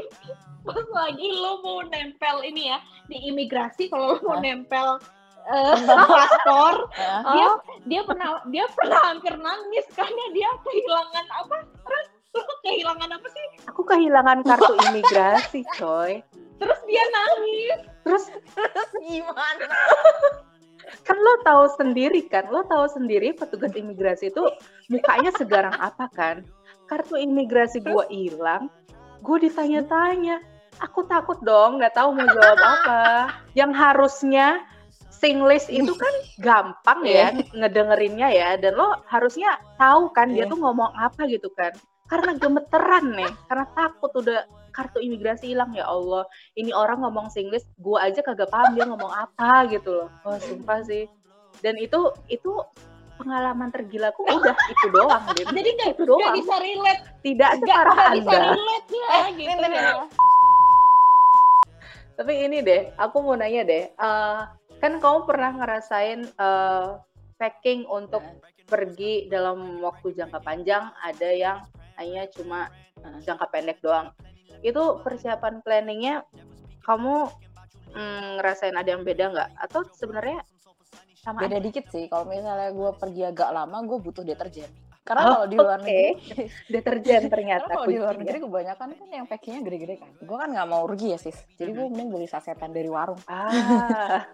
[0.62, 2.78] pas lagi lo mau nempel ini ya
[3.10, 5.02] di imigrasi kalau lo mau nempel
[5.50, 7.34] eh, paspor ah.
[7.34, 7.50] dia
[7.90, 11.56] dia pernah dia pernah hampir nangis karena dia kehilangan apa?
[11.66, 13.46] Terus lo kehilangan apa sih?
[13.74, 16.24] Aku kehilangan kartu imigrasi, coy.
[16.62, 17.80] terus dia nangis.
[18.06, 18.26] Terus
[19.02, 19.68] gimana?
[21.06, 24.44] Kan lo tahu sendiri kan, lo tahu sendiri petugas imigrasi itu
[24.90, 26.46] mukanya segarang apa kan?
[26.86, 28.68] Kartu imigrasi gua hilang,
[29.22, 30.42] gue ditanya-tanya.
[30.82, 33.02] Aku takut dong, nggak tahu mau jawab apa.
[33.60, 34.48] Yang harusnya
[35.14, 36.14] Singlish itu kan
[36.46, 40.52] gampang ya ngedengerinnya ya, dan lo harusnya tahu kan dia Iya.
[40.52, 41.70] tuh ngomong apa gitu kan.
[42.10, 46.26] Karena gemeteran nih, karena takut udah kartu imigrasi hilang ya Allah.
[46.58, 50.10] Ini orang ngomong Singlish, gua aja kagak paham dia ngomong apa gitu loh.
[50.26, 51.06] Oh sumpah sih.
[51.62, 52.52] Dan itu itu
[53.22, 55.54] pengalaman tergilaku udah itu doang gitu.
[55.54, 56.34] jadi nggak itu doang.
[56.34, 59.94] bisa relate Tidak separah bisa relate ya eh gitu ini ya.
[62.22, 63.90] Tapi ini deh, aku mau nanya deh.
[63.90, 64.42] eh,
[64.78, 66.88] kan kamu pernah ngerasain eh,
[67.42, 68.22] packing untuk
[68.70, 71.58] pergi dalam waktu jangka panjang, ada yang
[71.98, 72.70] hanya cuma
[73.02, 74.14] eh, jangka pendek doang.
[74.62, 76.22] Itu persiapan planningnya
[76.86, 77.26] kamu
[77.98, 79.50] mm, ngerasain ada yang beda nggak?
[79.58, 80.46] Atau sebenarnya
[81.22, 84.66] sama beda dikit sih kalau misalnya gue pergi agak lama gue butuh deterjen.
[85.02, 85.86] Karena Oh, kalau di luar oke.
[85.86, 86.10] negeri
[86.74, 90.10] deterjen ternyata kalau di luar negeri kebanyakan kan yang packingnya gede-gede kan.
[90.20, 91.34] Gue kan nggak mau rugi ya sis.
[91.58, 93.18] Jadi gue mending beli sasetan dari warung.
[93.26, 94.30] Ah,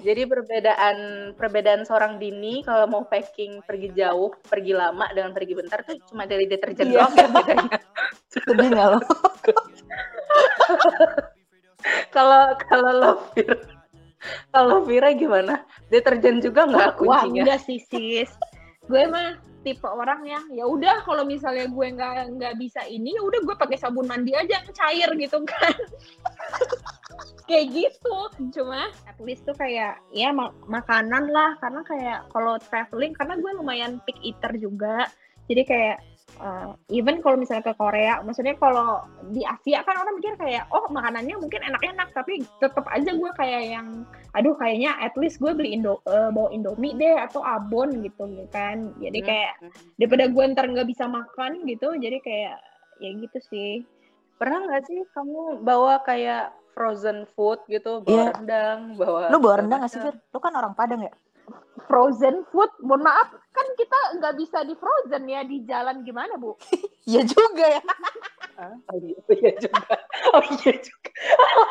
[0.00, 0.96] jadi perbedaan
[1.32, 6.24] perbedaan seorang Dini kalau mau packing pergi jauh, pergi lama dengan pergi bentar tuh cuma
[6.24, 6.96] dari deterjen Iya.
[6.96, 7.78] doang ya bedanya.
[8.26, 9.00] sedih nggak lo?
[12.08, 13.12] Kalau kalau lo
[14.50, 15.62] kalau Vira gimana?
[15.88, 17.42] Deterjen juga nggak Wah kuncinya?
[17.46, 18.30] enggak sih sis.
[18.86, 23.22] Gue mah tipe orang yang ya udah kalau misalnya gue nggak nggak bisa ini ya
[23.26, 25.74] udah gue pakai sabun mandi aja yang cair gitu kan.
[27.50, 28.16] kayak gitu.
[28.54, 33.50] Cuma at least tuh kayak ya ma- makanan lah karena kayak kalau traveling karena gue
[33.58, 35.10] lumayan pick eater juga.
[35.46, 35.98] Jadi kayak
[36.38, 40.86] uh, even kalau misalnya ke Korea, maksudnya kalau di Asia kan orang mikir kayak oh
[40.88, 45.72] makanannya mungkin enak-enak tapi tetap aja gue kayak yang aduh kayaknya at least gue beli
[45.72, 49.28] indo eh, bawa indomie deh atau abon gitu kan jadi Hmm.
[49.28, 49.52] kayak
[49.96, 52.56] daripada gue ntar nggak bisa makan gitu jadi kayak
[53.00, 53.72] ya gitu sih
[54.36, 58.24] Pernah nggak sih kamu bawa kayak frozen food gitu, bawa Iya.
[58.36, 60.00] rendang, bawa lo bawa rendang nggak sih.
[60.04, 60.12] Fir?
[60.12, 61.12] lo kan orang Padang ya
[61.84, 62.68] frozen food.
[62.80, 66.54] Mohon maaf kan kita nggak bisa di frozen ya di jalan gimana bu?
[67.06, 67.82] Iya juga ya.
[68.58, 69.94] Ah, Oh iya, iya juga.
[70.32, 71.10] Oh iya juga.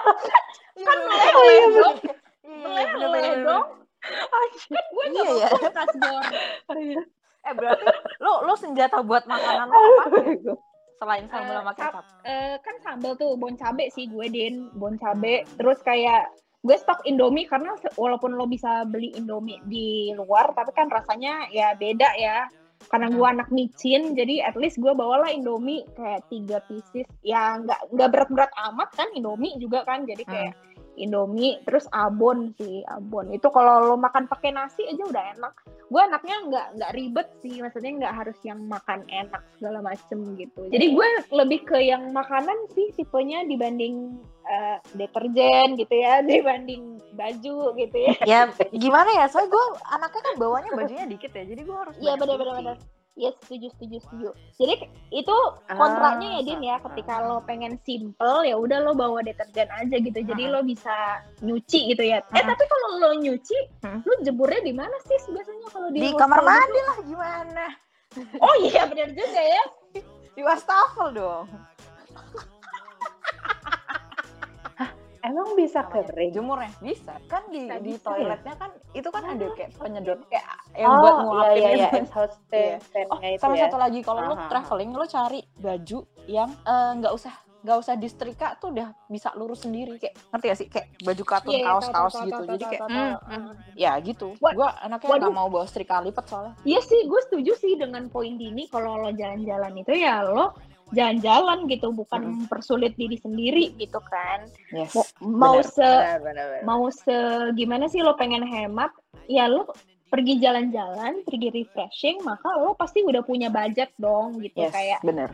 [0.85, 1.97] kan meleleh Oh, iya, dong.
[2.45, 3.65] Iya, meleleh dong.
[3.99, 4.41] Kan
[4.85, 5.49] gue nggak Iya, ya.
[5.51, 6.23] kulkas bor.
[6.71, 7.01] Oh iya.
[7.45, 7.85] eh berarti
[8.17, 10.17] lo lo senjata buat makanan lo apa
[10.95, 12.03] selain sambal Eh, sama kecap.
[12.23, 14.71] Eh, kan sambal tuh bon cabe sih gue din.
[14.71, 15.43] Bon cabe.
[15.53, 16.31] Terus kayak
[16.65, 21.77] gue stok indomie karena walaupun lo bisa beli indomie di luar tapi kan rasanya ya
[21.77, 22.49] beda ya.
[22.85, 27.05] Karena gue anak micin jadi at least gue bawalah indomie kayak tiga pieces.
[27.21, 30.53] Ya nggak nggak berat-berat amat kan indomie juga kan jadi kayak
[30.95, 33.31] indomie terus abon sih abon.
[33.31, 35.53] Itu kalau lo makan pakai nasi aja udah enak.
[35.91, 40.67] Gue anaknya nggak nggak ribet sih maksudnya nggak harus yang makan enak segala macem gitu.
[40.71, 47.75] Jadi gue lebih ke yang makanan sih tipenya dibanding eh, deterjen gitu ya dibanding baju
[47.77, 48.15] gitu ya.
[48.25, 48.41] Ya
[48.73, 49.25] gimana ya?
[49.29, 52.75] Soalnya gue anaknya kan bawanya bajunya dikit ya jadi gue harus iya benar-benar
[53.15, 54.29] Iya setuju setuju setuju.
[54.59, 54.75] Jadi
[55.09, 56.83] itu kontranya ya Din ya, Ah.
[56.83, 60.19] ketika lo pengen simple ya udah lo bawa deterjen aja gitu.
[60.19, 60.51] Jadi Ah.
[60.51, 60.95] lo bisa
[61.39, 62.19] nyuci gitu ya.
[62.21, 62.45] Eh Ah.
[62.45, 64.03] tapi kalau lo nyuci, Hmm.
[64.03, 66.49] lo jeburnya di mana sih biasanya kalau di di kamar gitu?
[66.49, 67.65] mandi lah gimana
[68.37, 69.63] Oh iya benar juga ya.
[70.35, 71.47] di wastafel dong
[75.25, 76.05] Emang bisa namanya?
[76.05, 76.31] kering?
[76.31, 77.13] Jemurnya bisa.
[77.25, 80.99] Kan di Bisa, di bisa toiletnya kan itu kan ada kayak penyedot kayak yang oh,
[80.99, 81.97] buat iya nguapin iya iya, itu.
[81.99, 82.77] exhaust Iya.
[82.83, 83.61] fan Oh, itu sama ya.
[83.65, 84.47] satu lagi kalau lo Aha.
[84.47, 87.33] traveling lo cari baju yang eh, nggak usah
[87.65, 91.49] nggak usah disetrika tuh udah bisa lurus sendiri kayak ngerti gak sih kayak baju katun
[91.49, 93.09] Iya, iya, kaos kaos tahu, gitu jadi kayak Hmm, tahu.
[93.25, 93.53] hmm.
[93.73, 97.73] ya gitu gue anaknya nggak mau bawa setrika lipat soalnya Iya sih, gue setuju sih
[97.73, 100.53] dengan poin Dini kalau lo jalan-jalan itu ya lo
[100.93, 104.45] jalan-jalan gitu, bukan mempersulit diri sendiri gitu kan.
[104.69, 105.73] yes Mau, mau benar.
[105.73, 106.63] se Benar, benar, benar.
[106.67, 107.17] mau se
[107.57, 108.93] gimana sih lo pengen hemat,
[109.25, 109.71] ya lo
[110.05, 115.33] pergi jalan-jalan, pergi refreshing, maka lo pasti udah punya budget dong gitu yes kayak bener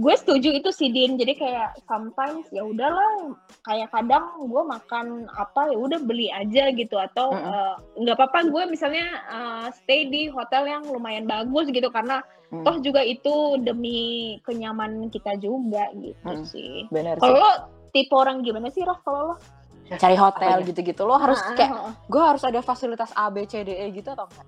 [0.00, 1.20] gue setuju itu sih Din.
[1.20, 6.96] Jadi kayak sometimes ya udahlah kayak kadang gue makan apa ya udah beli aja gitu.
[6.96, 11.92] Atau eh, nggak apa-apa gue misalnya eh, stay di hotel yang lumayan bagus gitu.
[11.92, 12.66] Karena Mm.
[12.66, 16.42] toh juga itu demi kenyamanan kita juga gitu Mm.
[16.50, 16.82] sih.
[17.22, 17.52] Kalau lo
[17.94, 19.34] tipe orang gimana sih Raf kalau lo?
[19.86, 21.06] Cari hotel gitu-gitu.
[21.06, 21.94] Lo harus Ah, kayak ah, ah.
[22.10, 24.46] gue harus ada fasilitas A B C D E gitu atau enggak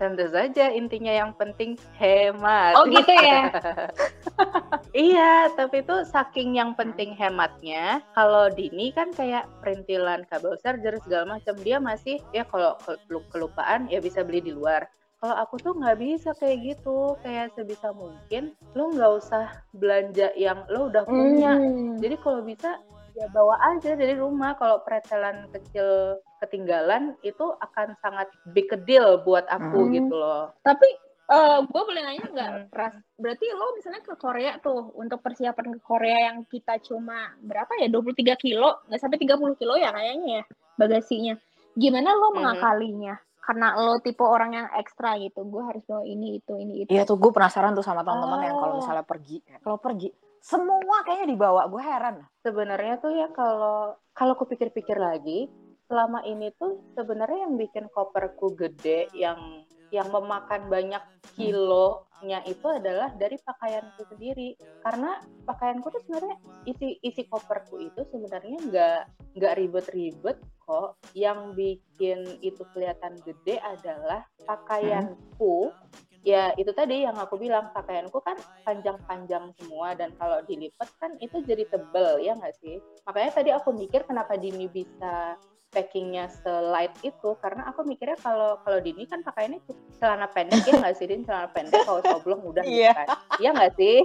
[0.00, 2.74] Tentu saja intinya yang penting hemat.
[2.80, 3.48] oh gitu ya
[4.92, 11.40] Iya, tapi itu saking yang penting hematnya, kalau Dini kan kayak perintilan kabel charger segala
[11.40, 13.00] macam, dia masih ya kalau ke-
[13.32, 14.84] kelupaan ya bisa beli di luar.
[15.22, 20.66] Kalau aku tuh nggak bisa kayak gitu, kayak sebisa mungkin lo nggak usah belanja yang
[20.66, 21.56] lo udah punya.
[21.56, 21.96] Hmm.
[22.02, 22.76] Jadi kalau bisa
[23.14, 24.58] ya bawa aja dari rumah.
[24.58, 29.92] Kalau pretelan kecil ketinggalan itu akan sangat big a deal buat aku Hmm.
[29.94, 30.50] gitu loh.
[30.60, 30.88] Tapi
[31.24, 32.66] eh gue boleh nanya nggak, Hmm.
[32.74, 32.94] Ras?
[33.16, 37.88] Berarti lo misalnya ke Korea tuh, untuk persiapan ke Korea yang kita cuma berapa ya,
[37.88, 40.44] 23 kilo, nggak sampai 30 kilo ya kayaknya ya
[40.76, 41.34] bagasinya.
[41.72, 42.36] Gimana lo Mhm.
[42.36, 43.14] mengakalinya?
[43.42, 46.90] Karena lo tipe orang yang ekstra gitu, gue harus bawa ini, itu, ini, itu.
[46.94, 48.78] Iya tuh gue penasaran tuh sama teman-teman yang kalau Oh.
[48.78, 54.98] misalnya pergi kalau pergi semua kayaknya dibawa gue heran sebenarnya tuh ya kalau kalau kupikir-pikir
[54.98, 55.46] lagi
[55.86, 61.04] selama ini tuh sebenarnya yang bikin koperku gede yang yang memakan banyak
[61.36, 64.56] kilonya itu adalah dari pakaianku sendiri.
[64.80, 69.00] Karena pakaianku tuh sebenarnya isi isi koperku itu sebenarnya nggak
[69.36, 70.96] nggak ribet-ribet kok.
[71.12, 75.76] Yang bikin itu kelihatan gede adalah pakaianku.
[76.24, 81.42] Ya itu tadi yang aku bilang pakaianku kan panjang-panjang semua dan kalau dilipat kan itu
[81.44, 82.80] jadi tebel ya nggak sih?
[83.04, 85.36] Makanya tadi aku mikir kenapa Dini bisa
[85.72, 90.72] packingnya selight itu karena aku mikirnya kalau kalau Dini kan pakaiannya cukup celana pendek ya
[90.76, 91.24] nggak sih Din?
[91.24, 92.92] Celana pendek kaos oblong udah gitu Iya.
[92.92, 93.06] kan.
[93.40, 93.98] Iya nggak sih?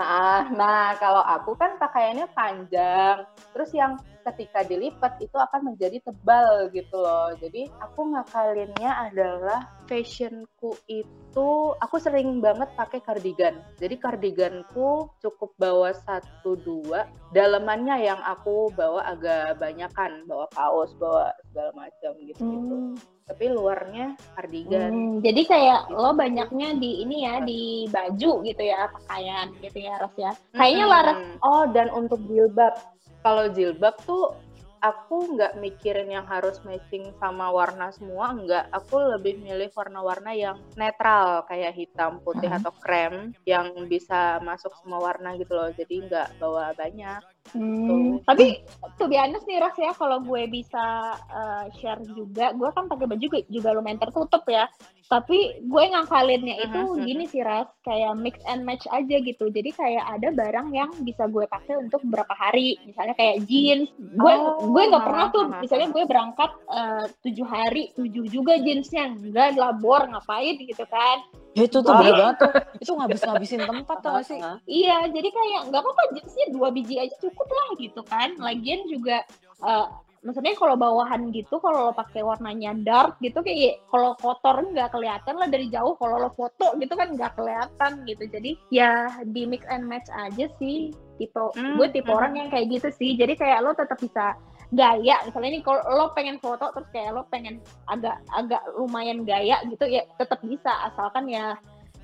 [0.00, 6.70] Nah, nah kalau aku kan pakaiannya panjang terus yang ketika dilipat itu akan menjadi tebal
[6.70, 15.10] gitu loh jadi aku ngakalinnya adalah fashionku itu aku sering banget pakai kardigan jadi kardiganku
[15.18, 22.12] cukup bawa satu dua dalemannya yang aku bawa agak banyakan bawa kaos bawa segala macam
[22.22, 22.94] gitu gitu Hmm.
[23.22, 28.90] tapi luarnya kardigan Hmm, jadi kayak lo banyaknya di ini ya di baju gitu ya
[28.90, 30.32] pakaian gitu ya Ras ya.
[30.52, 30.92] Kayaknya Mm-mm.
[30.92, 32.74] Laras Oh, dan untuk jilbab.
[33.22, 34.34] Kalau jilbab tuh
[34.82, 38.66] aku nggak mikirin yang harus matching sama warna semua, enggak.
[38.74, 42.58] Aku lebih milih warna-warna yang netral kayak hitam, putih Mhm.
[42.58, 43.14] atau krem
[43.46, 45.70] yang bisa masuk semua warna gitu loh.
[45.70, 47.22] Jadi nggak bawa banyak.
[47.50, 48.62] Hmm, tapi
[48.96, 53.18] tuh honest nih Ras ya kalau gue bisa uh, share juga, gue kan pakai baju
[53.18, 54.70] juga, juga lumayan tertutup ya.
[55.10, 59.52] Tapi gue ngakalinnya itu gini sih Ras, kayak mix and match aja gitu.
[59.52, 63.90] Jadi kayak ada barang yang bisa gue pakai untuk beberapa hari, misalnya kayak jeans.
[63.98, 69.12] Gue Oh, gue nggak pernah tuh, misalnya gue berangkat uh, tujuh hari, tujuh juga jeansnya,
[69.12, 71.20] enggak labor ngapain gitu kan.
[71.52, 72.36] ya itu tuh bener banget.
[72.40, 74.40] Tuh itu ngabis-ngabisin tempat tau gak sih?
[74.64, 78.28] Iya, jadi kayak nggak apa-apa jeansnya dua biji aja cukup lah gitu kan.
[78.36, 79.24] Lagian juga,
[79.64, 79.86] eh,
[80.22, 85.34] maksudnya kalau bawahan gitu, kalau lo pakai warnanya dark gitu, kayak kalau kotor nggak kelihatan
[85.40, 85.96] lah dari jauh.
[85.96, 88.24] Kalau lo foto gitu kan nggak kelihatan gitu.
[88.28, 90.92] Jadi ya di mix and match aja sih.
[91.20, 92.18] Tipe, Hmm, gue tipe hmm.
[92.18, 93.16] orang yang kayak gitu sih.
[93.16, 94.36] Jadi kayak lo tetap bisa
[94.72, 97.60] gaya misalnya nih kalau lo pengen foto terus kayak lo pengen
[97.92, 101.60] agak agak lumayan gaya gitu ya tetap bisa asalkan ya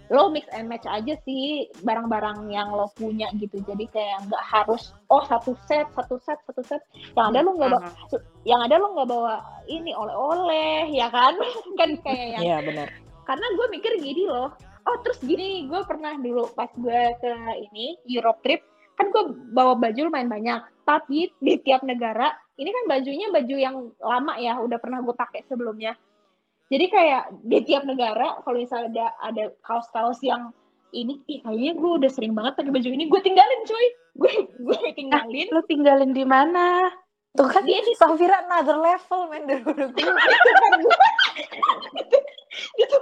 [0.09, 3.61] lo mix and match aja sih barang-barang yang lo punya gitu.
[3.65, 6.83] Jadi kayak nggak harus oh satu set satu set satu set.
[7.17, 7.83] Yang ada lo nggak bawa
[8.49, 9.35] yang ada lo nggak bawa
[9.69, 11.37] ini oleh-oleh ya kan?
[11.79, 12.89] Kan kayak yang iya bener
[13.29, 14.57] karena gue mikir gini loh.
[14.89, 17.33] Oh terus gini gue pernah dulu pas gue ke
[17.69, 18.65] ini Europe trip
[18.97, 20.65] kan gue bawa baju lumayan banyak.
[20.89, 25.45] Tapi di tiap negara ini kan bajunya baju yang lama ya udah pernah gue pakai
[25.45, 25.93] sebelumnya
[26.69, 30.53] jadi kayak di tiap negara kalau misalnya ada ada kaos-kaos yang
[30.93, 33.87] ini ih, kayaknya gue udah sering banget pakai baju ini gue tinggalin cuy.
[34.19, 35.47] Gue gue tinggalin.
[35.53, 36.89] Lo tinggalin di mana?
[37.37, 40.09] Tuh kan dia di Safira another level men daripada gue.
[42.83, 42.97] itu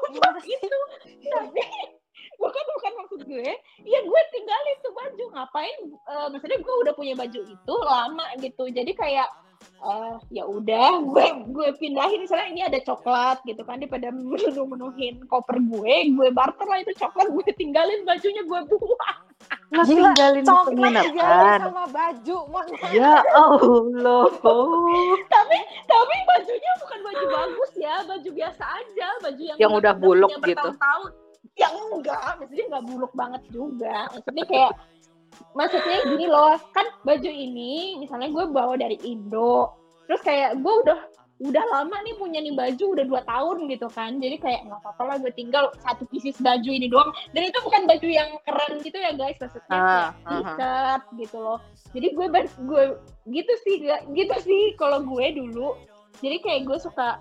[0.47, 0.77] itu
[1.27, 1.63] tapi
[2.37, 3.51] bukan bukan maksud gue.
[3.87, 5.25] Ya gue tinggalin tuh baju.
[5.35, 8.67] Ngapain eh, maksudnya gue udah punya baju itu lama gitu.
[8.67, 9.31] Jadi kayak
[9.77, 15.23] eh, ya udah gue gue pindahin misalnya ini ada coklat gitu kan daripada menuh menuhin
[15.27, 19.21] koper gue gue barter lah itu coklat gue tinggalin bajunya gue buang
[19.67, 21.59] Nggak Gila, tinggalin penginapan.
[21.59, 22.37] sama baju.
[22.49, 22.93] Mohon maaf.
[22.95, 24.25] Ya Allah.
[25.35, 25.59] tapi
[25.91, 30.69] tapi bajunya bukan baju bagus ya baju biasa aja baju yang Yang udah buluk gitu.
[31.57, 34.73] yang enggak maksudnya nggak buluk banget juga maksudnya kayak
[35.55, 39.73] maksudnya gini loh kan baju ini misalnya gue bawa dari Indo
[40.07, 40.99] terus kayak gue udah
[41.37, 45.03] udah lama nih punya nih baju udah dua tahun gitu kan jadi kayak nggak apa-apa
[45.05, 47.13] lah gue tinggal satu pieces baju ini doang.
[47.37, 50.41] Dan itu bukan baju yang keren gitu ya guys maksudnya ah, ah.
[50.41, 51.61] t-shirt gitu loh.
[51.93, 52.27] Jadi gue
[52.65, 52.85] gue
[53.29, 55.77] gitu sih gak- gitu sih kalau gue dulu.
[56.25, 57.21] Jadi kayak gue suka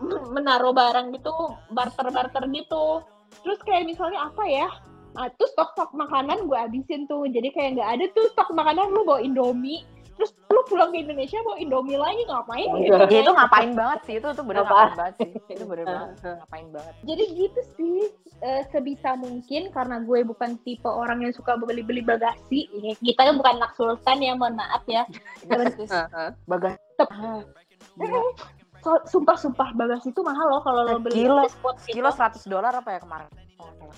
[0.36, 1.32] menaruh barang gitu
[1.72, 3.00] barter barter gitu.
[3.40, 4.68] Terus kayak misalnya apa ya
[5.14, 7.24] Nah, terus stok-stok makanan gue habisin tuh.
[7.30, 9.86] Jadi kayak nggak ada tuh stok makanan lu bawa Indomie.
[10.14, 12.68] Terus lu pulang ke Indonesia bawa Indomie lagi ngapain?
[12.82, 14.70] gitu Ya itu ngapain banget sih itu tuh bener Apa?
[14.70, 15.30] ngapain banget sih.
[15.54, 16.94] Itu bener banget Ah, ngapain banget.
[17.02, 17.98] Jadi gitu sih
[18.42, 22.70] eh, sebisa mungkin karena gue bukan tipe orang yang suka beli-beli bagasi.
[23.02, 25.02] Kita kan bukan anak sultan ya, mohon maaf ya.
[28.84, 29.72] Terus ah, ah.
[29.72, 29.98] bagas.
[29.98, 31.98] Ah, So- itu mahal loh kalau lo beli Kilo- spot gitu.
[32.00, 33.28] Kilo 100 dolar apa ya kemarin?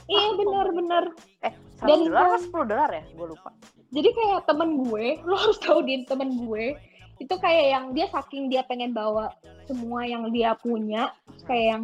[0.07, 1.05] Iya benar-benar.
[1.43, 3.03] Eh, 100 Dan- dolar apa 10 dolar ya?
[3.13, 3.51] Gue lupa.
[3.87, 6.75] jadi kayak temen gue lo harus tahu din temen gue
[7.17, 9.33] itu kayak yang dia saking dia pengen bawa
[9.65, 11.15] semua yang dia punya
[11.49, 11.83] kayak yang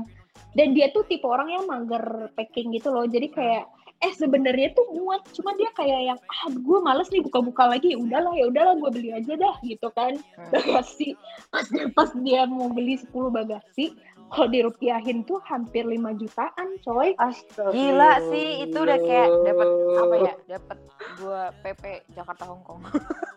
[0.52, 3.64] dan dia tuh tipe orang yang mager packing gitu loh jadi kayak
[4.02, 8.34] eh sebenarnya tuh muat cuma dia kayak yang ah gue males nih buka-buka lagi udahlah
[8.34, 10.50] ya udahlah gue beli aja dah gitu kan Hmm.
[10.50, 11.14] bagasi
[11.48, 13.94] pas dia pas dia mau beli 10 bagasi
[14.32, 17.12] kalau dirupiahin tuh hampir 5 jutaan coy
[17.52, 20.34] Gila sih, itu udah kayak dapat apa ya?
[20.56, 20.78] Dapat
[21.20, 21.82] gua PP
[22.16, 22.80] Jakarta Hong Kong.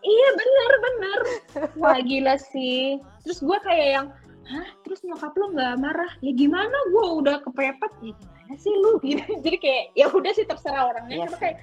[0.00, 1.20] Iya bener bener.
[1.76, 2.96] Wah gila sih.
[3.28, 4.06] Terus gue kayak yang,
[4.46, 4.66] hah?
[4.86, 6.12] Terus nyokap lu nggak marah?
[6.22, 6.76] Ya gimana?
[6.94, 7.92] Gue udah kepepet.
[8.02, 8.92] Ya gimana sih lu?
[9.06, 9.22] Gitu.
[9.42, 11.26] Jadi kayak ya udah sih terserah orangnya.
[11.26, 11.42] Cuma sih.
[11.42, 11.56] kayak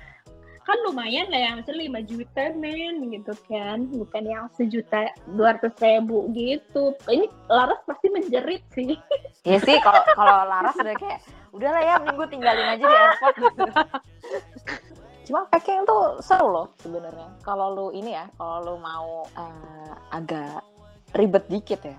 [0.64, 5.76] kan lumayan lah ya, misalnya 5 juta men gitu kan, bukan yang sejuta dua ratus
[5.84, 6.96] ribu gitu.
[7.12, 8.96] Ini Laras pasti menjerit sih.
[9.44, 11.20] Iya sih, kalau kalau Laras udah kayak
[11.52, 13.64] udahlah ya, mending gue tinggalin aja di airport gitu.
[15.28, 17.28] Cuma packing tuh seru loh sebenarnya.
[17.44, 20.64] Kalau lu ini ya, kalau lu mau eh, agak
[21.12, 21.98] ribet dikit ya.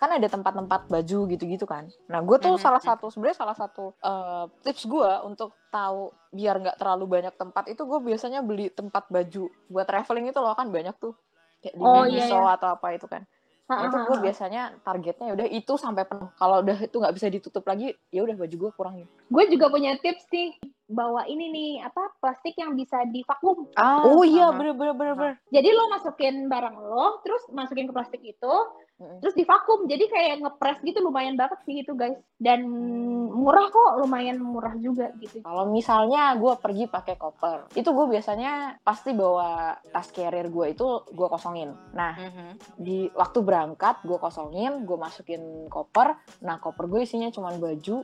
[0.00, 1.84] Kan ada tempat-tempat baju gitu-gitu kan.
[2.08, 2.62] Nah, gue tuh Mhm.
[2.64, 7.68] salah satu sebenarnya salah satu eh, tips gue untuk tahu biar nggak terlalu banyak tempat
[7.68, 11.12] itu gue biasanya beli tempat baju buat traveling itu loh kan banyak tuh.
[11.60, 13.28] Kayak di Oh, iya, Miniso atau apa itu kan.
[13.68, 14.24] Nah, itu gue Ha-ha-ha.
[14.24, 16.32] biasanya targetnya udah itu sampai penuh.
[16.34, 19.06] Kalau udah itu nggak bisa ditutup lagi, ya udah baju gue kurangin.
[19.28, 20.56] Gue juga punya tips nih,
[20.90, 23.70] bawa ini nih apa plastik yang bisa divakum.
[23.78, 24.54] Ah, oh iya, ah.
[24.54, 25.34] bener bener bener bener.
[25.54, 28.54] Jadi lo masukin barang lo, terus masukin ke plastik itu,
[28.98, 29.22] Mm-mm.
[29.22, 29.86] terus divakum.
[29.86, 32.18] Jadi kayak ngepres gitu lumayan banget sih itu guys.
[32.42, 32.66] Dan
[33.30, 35.46] murah kok, lumayan murah juga gitu.
[35.46, 40.86] Kalau misalnya gue pergi pakai koper, itu gue biasanya pasti bawa tas carrier gue itu
[41.06, 41.70] gue kosongin.
[41.94, 42.48] Nah, Mhm.
[42.82, 46.18] di waktu berangkat gue kosongin, gue masukin koper.
[46.42, 48.02] Nah, koper gue isinya cuma baju,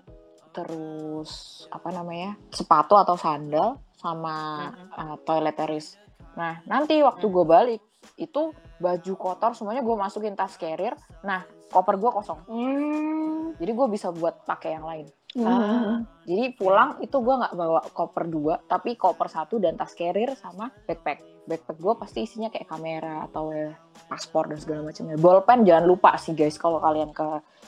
[0.57, 6.01] terus apa namanya sepatu atau sandal sama uh, toiletries.
[6.37, 7.83] Nah, nanti waktu gue balik
[8.17, 10.97] itu baju kotor semuanya gue masukin tas carrier.
[11.25, 12.41] Nah, koper gue kosong.
[12.49, 13.57] Hmm.
[13.57, 15.07] Jadi gue bisa buat pakai yang lain.
[15.37, 16.01] Ah.
[16.25, 20.73] Jadi pulang itu gue nggak bawa koper dua, tapi koper satu dan tas carrier sama
[20.89, 21.45] backpack.
[21.45, 23.77] Backpack gue pasti isinya kayak kamera atau ya,
[24.09, 25.21] paspor dan segala macamnya.
[25.21, 27.27] Bolpen jangan lupa sih guys kalau kalian ke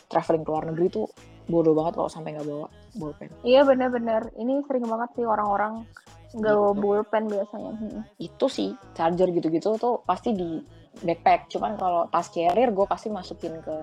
[0.09, 1.07] traveling ke luar negeri tuh
[1.49, 3.29] bodoh banget kalau sampai nggak bawa bolpen.
[3.43, 4.31] Iya benar-benar.
[4.37, 5.83] Ini sering banget sih orang-orang
[6.37, 6.83] nggak bawa Gitu.
[6.85, 7.73] pulpen biasanya.
[7.75, 8.01] Hmm.
[8.21, 10.61] Itu sih charger gitu-gitu tuh pasti di
[11.01, 11.49] backpack.
[11.49, 13.77] Cuman kalau tas carrier gue pasti masukin ke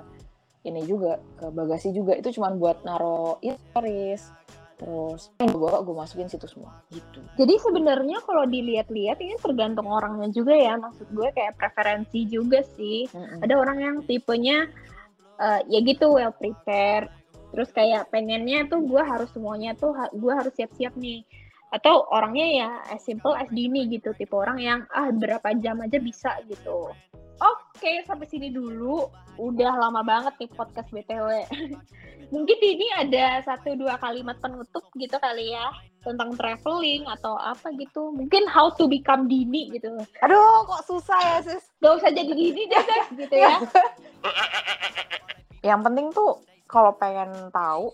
[0.65, 2.13] ini juga ke bagasi juga.
[2.13, 4.29] Itu cuman buat naro iris
[4.75, 7.23] terus yang gue bawa gue masukin situ semua gitu.
[7.39, 10.75] Jadi sebenarnya kalau dilihat-lihat ini tergantung orangnya juga ya.
[10.75, 13.07] Maksud gue kayak preferensi juga sih.
[13.09, 13.39] Mm-mm.
[13.39, 14.67] ada orang yang tipenya
[15.39, 17.07] eh, ya gitu well prepared
[17.55, 21.23] terus kayak pengennya tuh gue harus semuanya tuh gue harus siap-siap nih
[21.71, 25.97] atau orangnya ya as simple as Dini gitu tipe orang yang ah berapa jam aja
[25.97, 26.91] bisa gitu
[27.41, 29.07] oke kayak sampai sini dulu.
[29.35, 31.29] Udah lama banget nih podcast BTW.
[32.33, 35.69] Mungkin ini ada satu dua kalimat penutup gitu kali ya
[36.01, 38.15] tentang traveling atau apa gitu.
[38.15, 39.91] Mungkin how to become Dini gitu.
[40.23, 41.65] Aduh, kok susah ya, sis?
[41.83, 42.85] Gak usah jadi Dini deh,
[43.19, 43.61] gitu ya.
[45.69, 46.33] Yang penting tuh
[46.65, 47.93] kalau pengen tahu,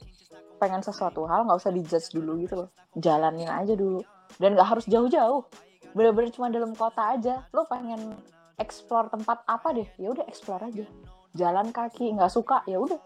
[0.56, 2.70] pengen sesuatu hal nggak usah dijudge dulu gitu loh.
[2.96, 4.00] Jalanin aja dulu.
[4.40, 5.44] Dan nggak harus jauh-jauh.
[5.92, 7.44] Bener-bener cuma dalam kota aja.
[7.52, 8.16] Lo pengen
[8.56, 9.88] explore tempat apa deh?
[10.00, 10.88] Ya udah explore aja.
[11.36, 13.00] Jalan kaki nggak suka ya udah.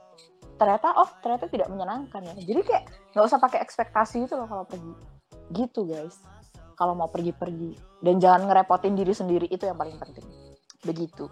[0.56, 2.34] Ternyata oh ternyata tidak menyenangkan ya.
[2.38, 2.84] Jadi kayak
[3.18, 4.94] nggak usah pakai ekspektasi gitu loh kalau pergi.
[5.50, 6.22] Gitu guys.
[6.76, 10.28] Kalau mau pergi-pergi dan jangan ngerepotin diri sendiri itu yang paling penting.
[10.84, 11.32] Begitu.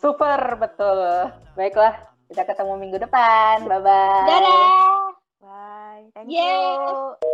[0.00, 1.28] Super, betul.
[1.52, 3.64] Baiklah, kita ketemu minggu depan.
[3.66, 4.26] Bye-bye.
[4.26, 4.66] Dadah.
[5.42, 6.02] Bye.
[6.14, 6.78] Thank Yes.
[6.90, 7.25] you.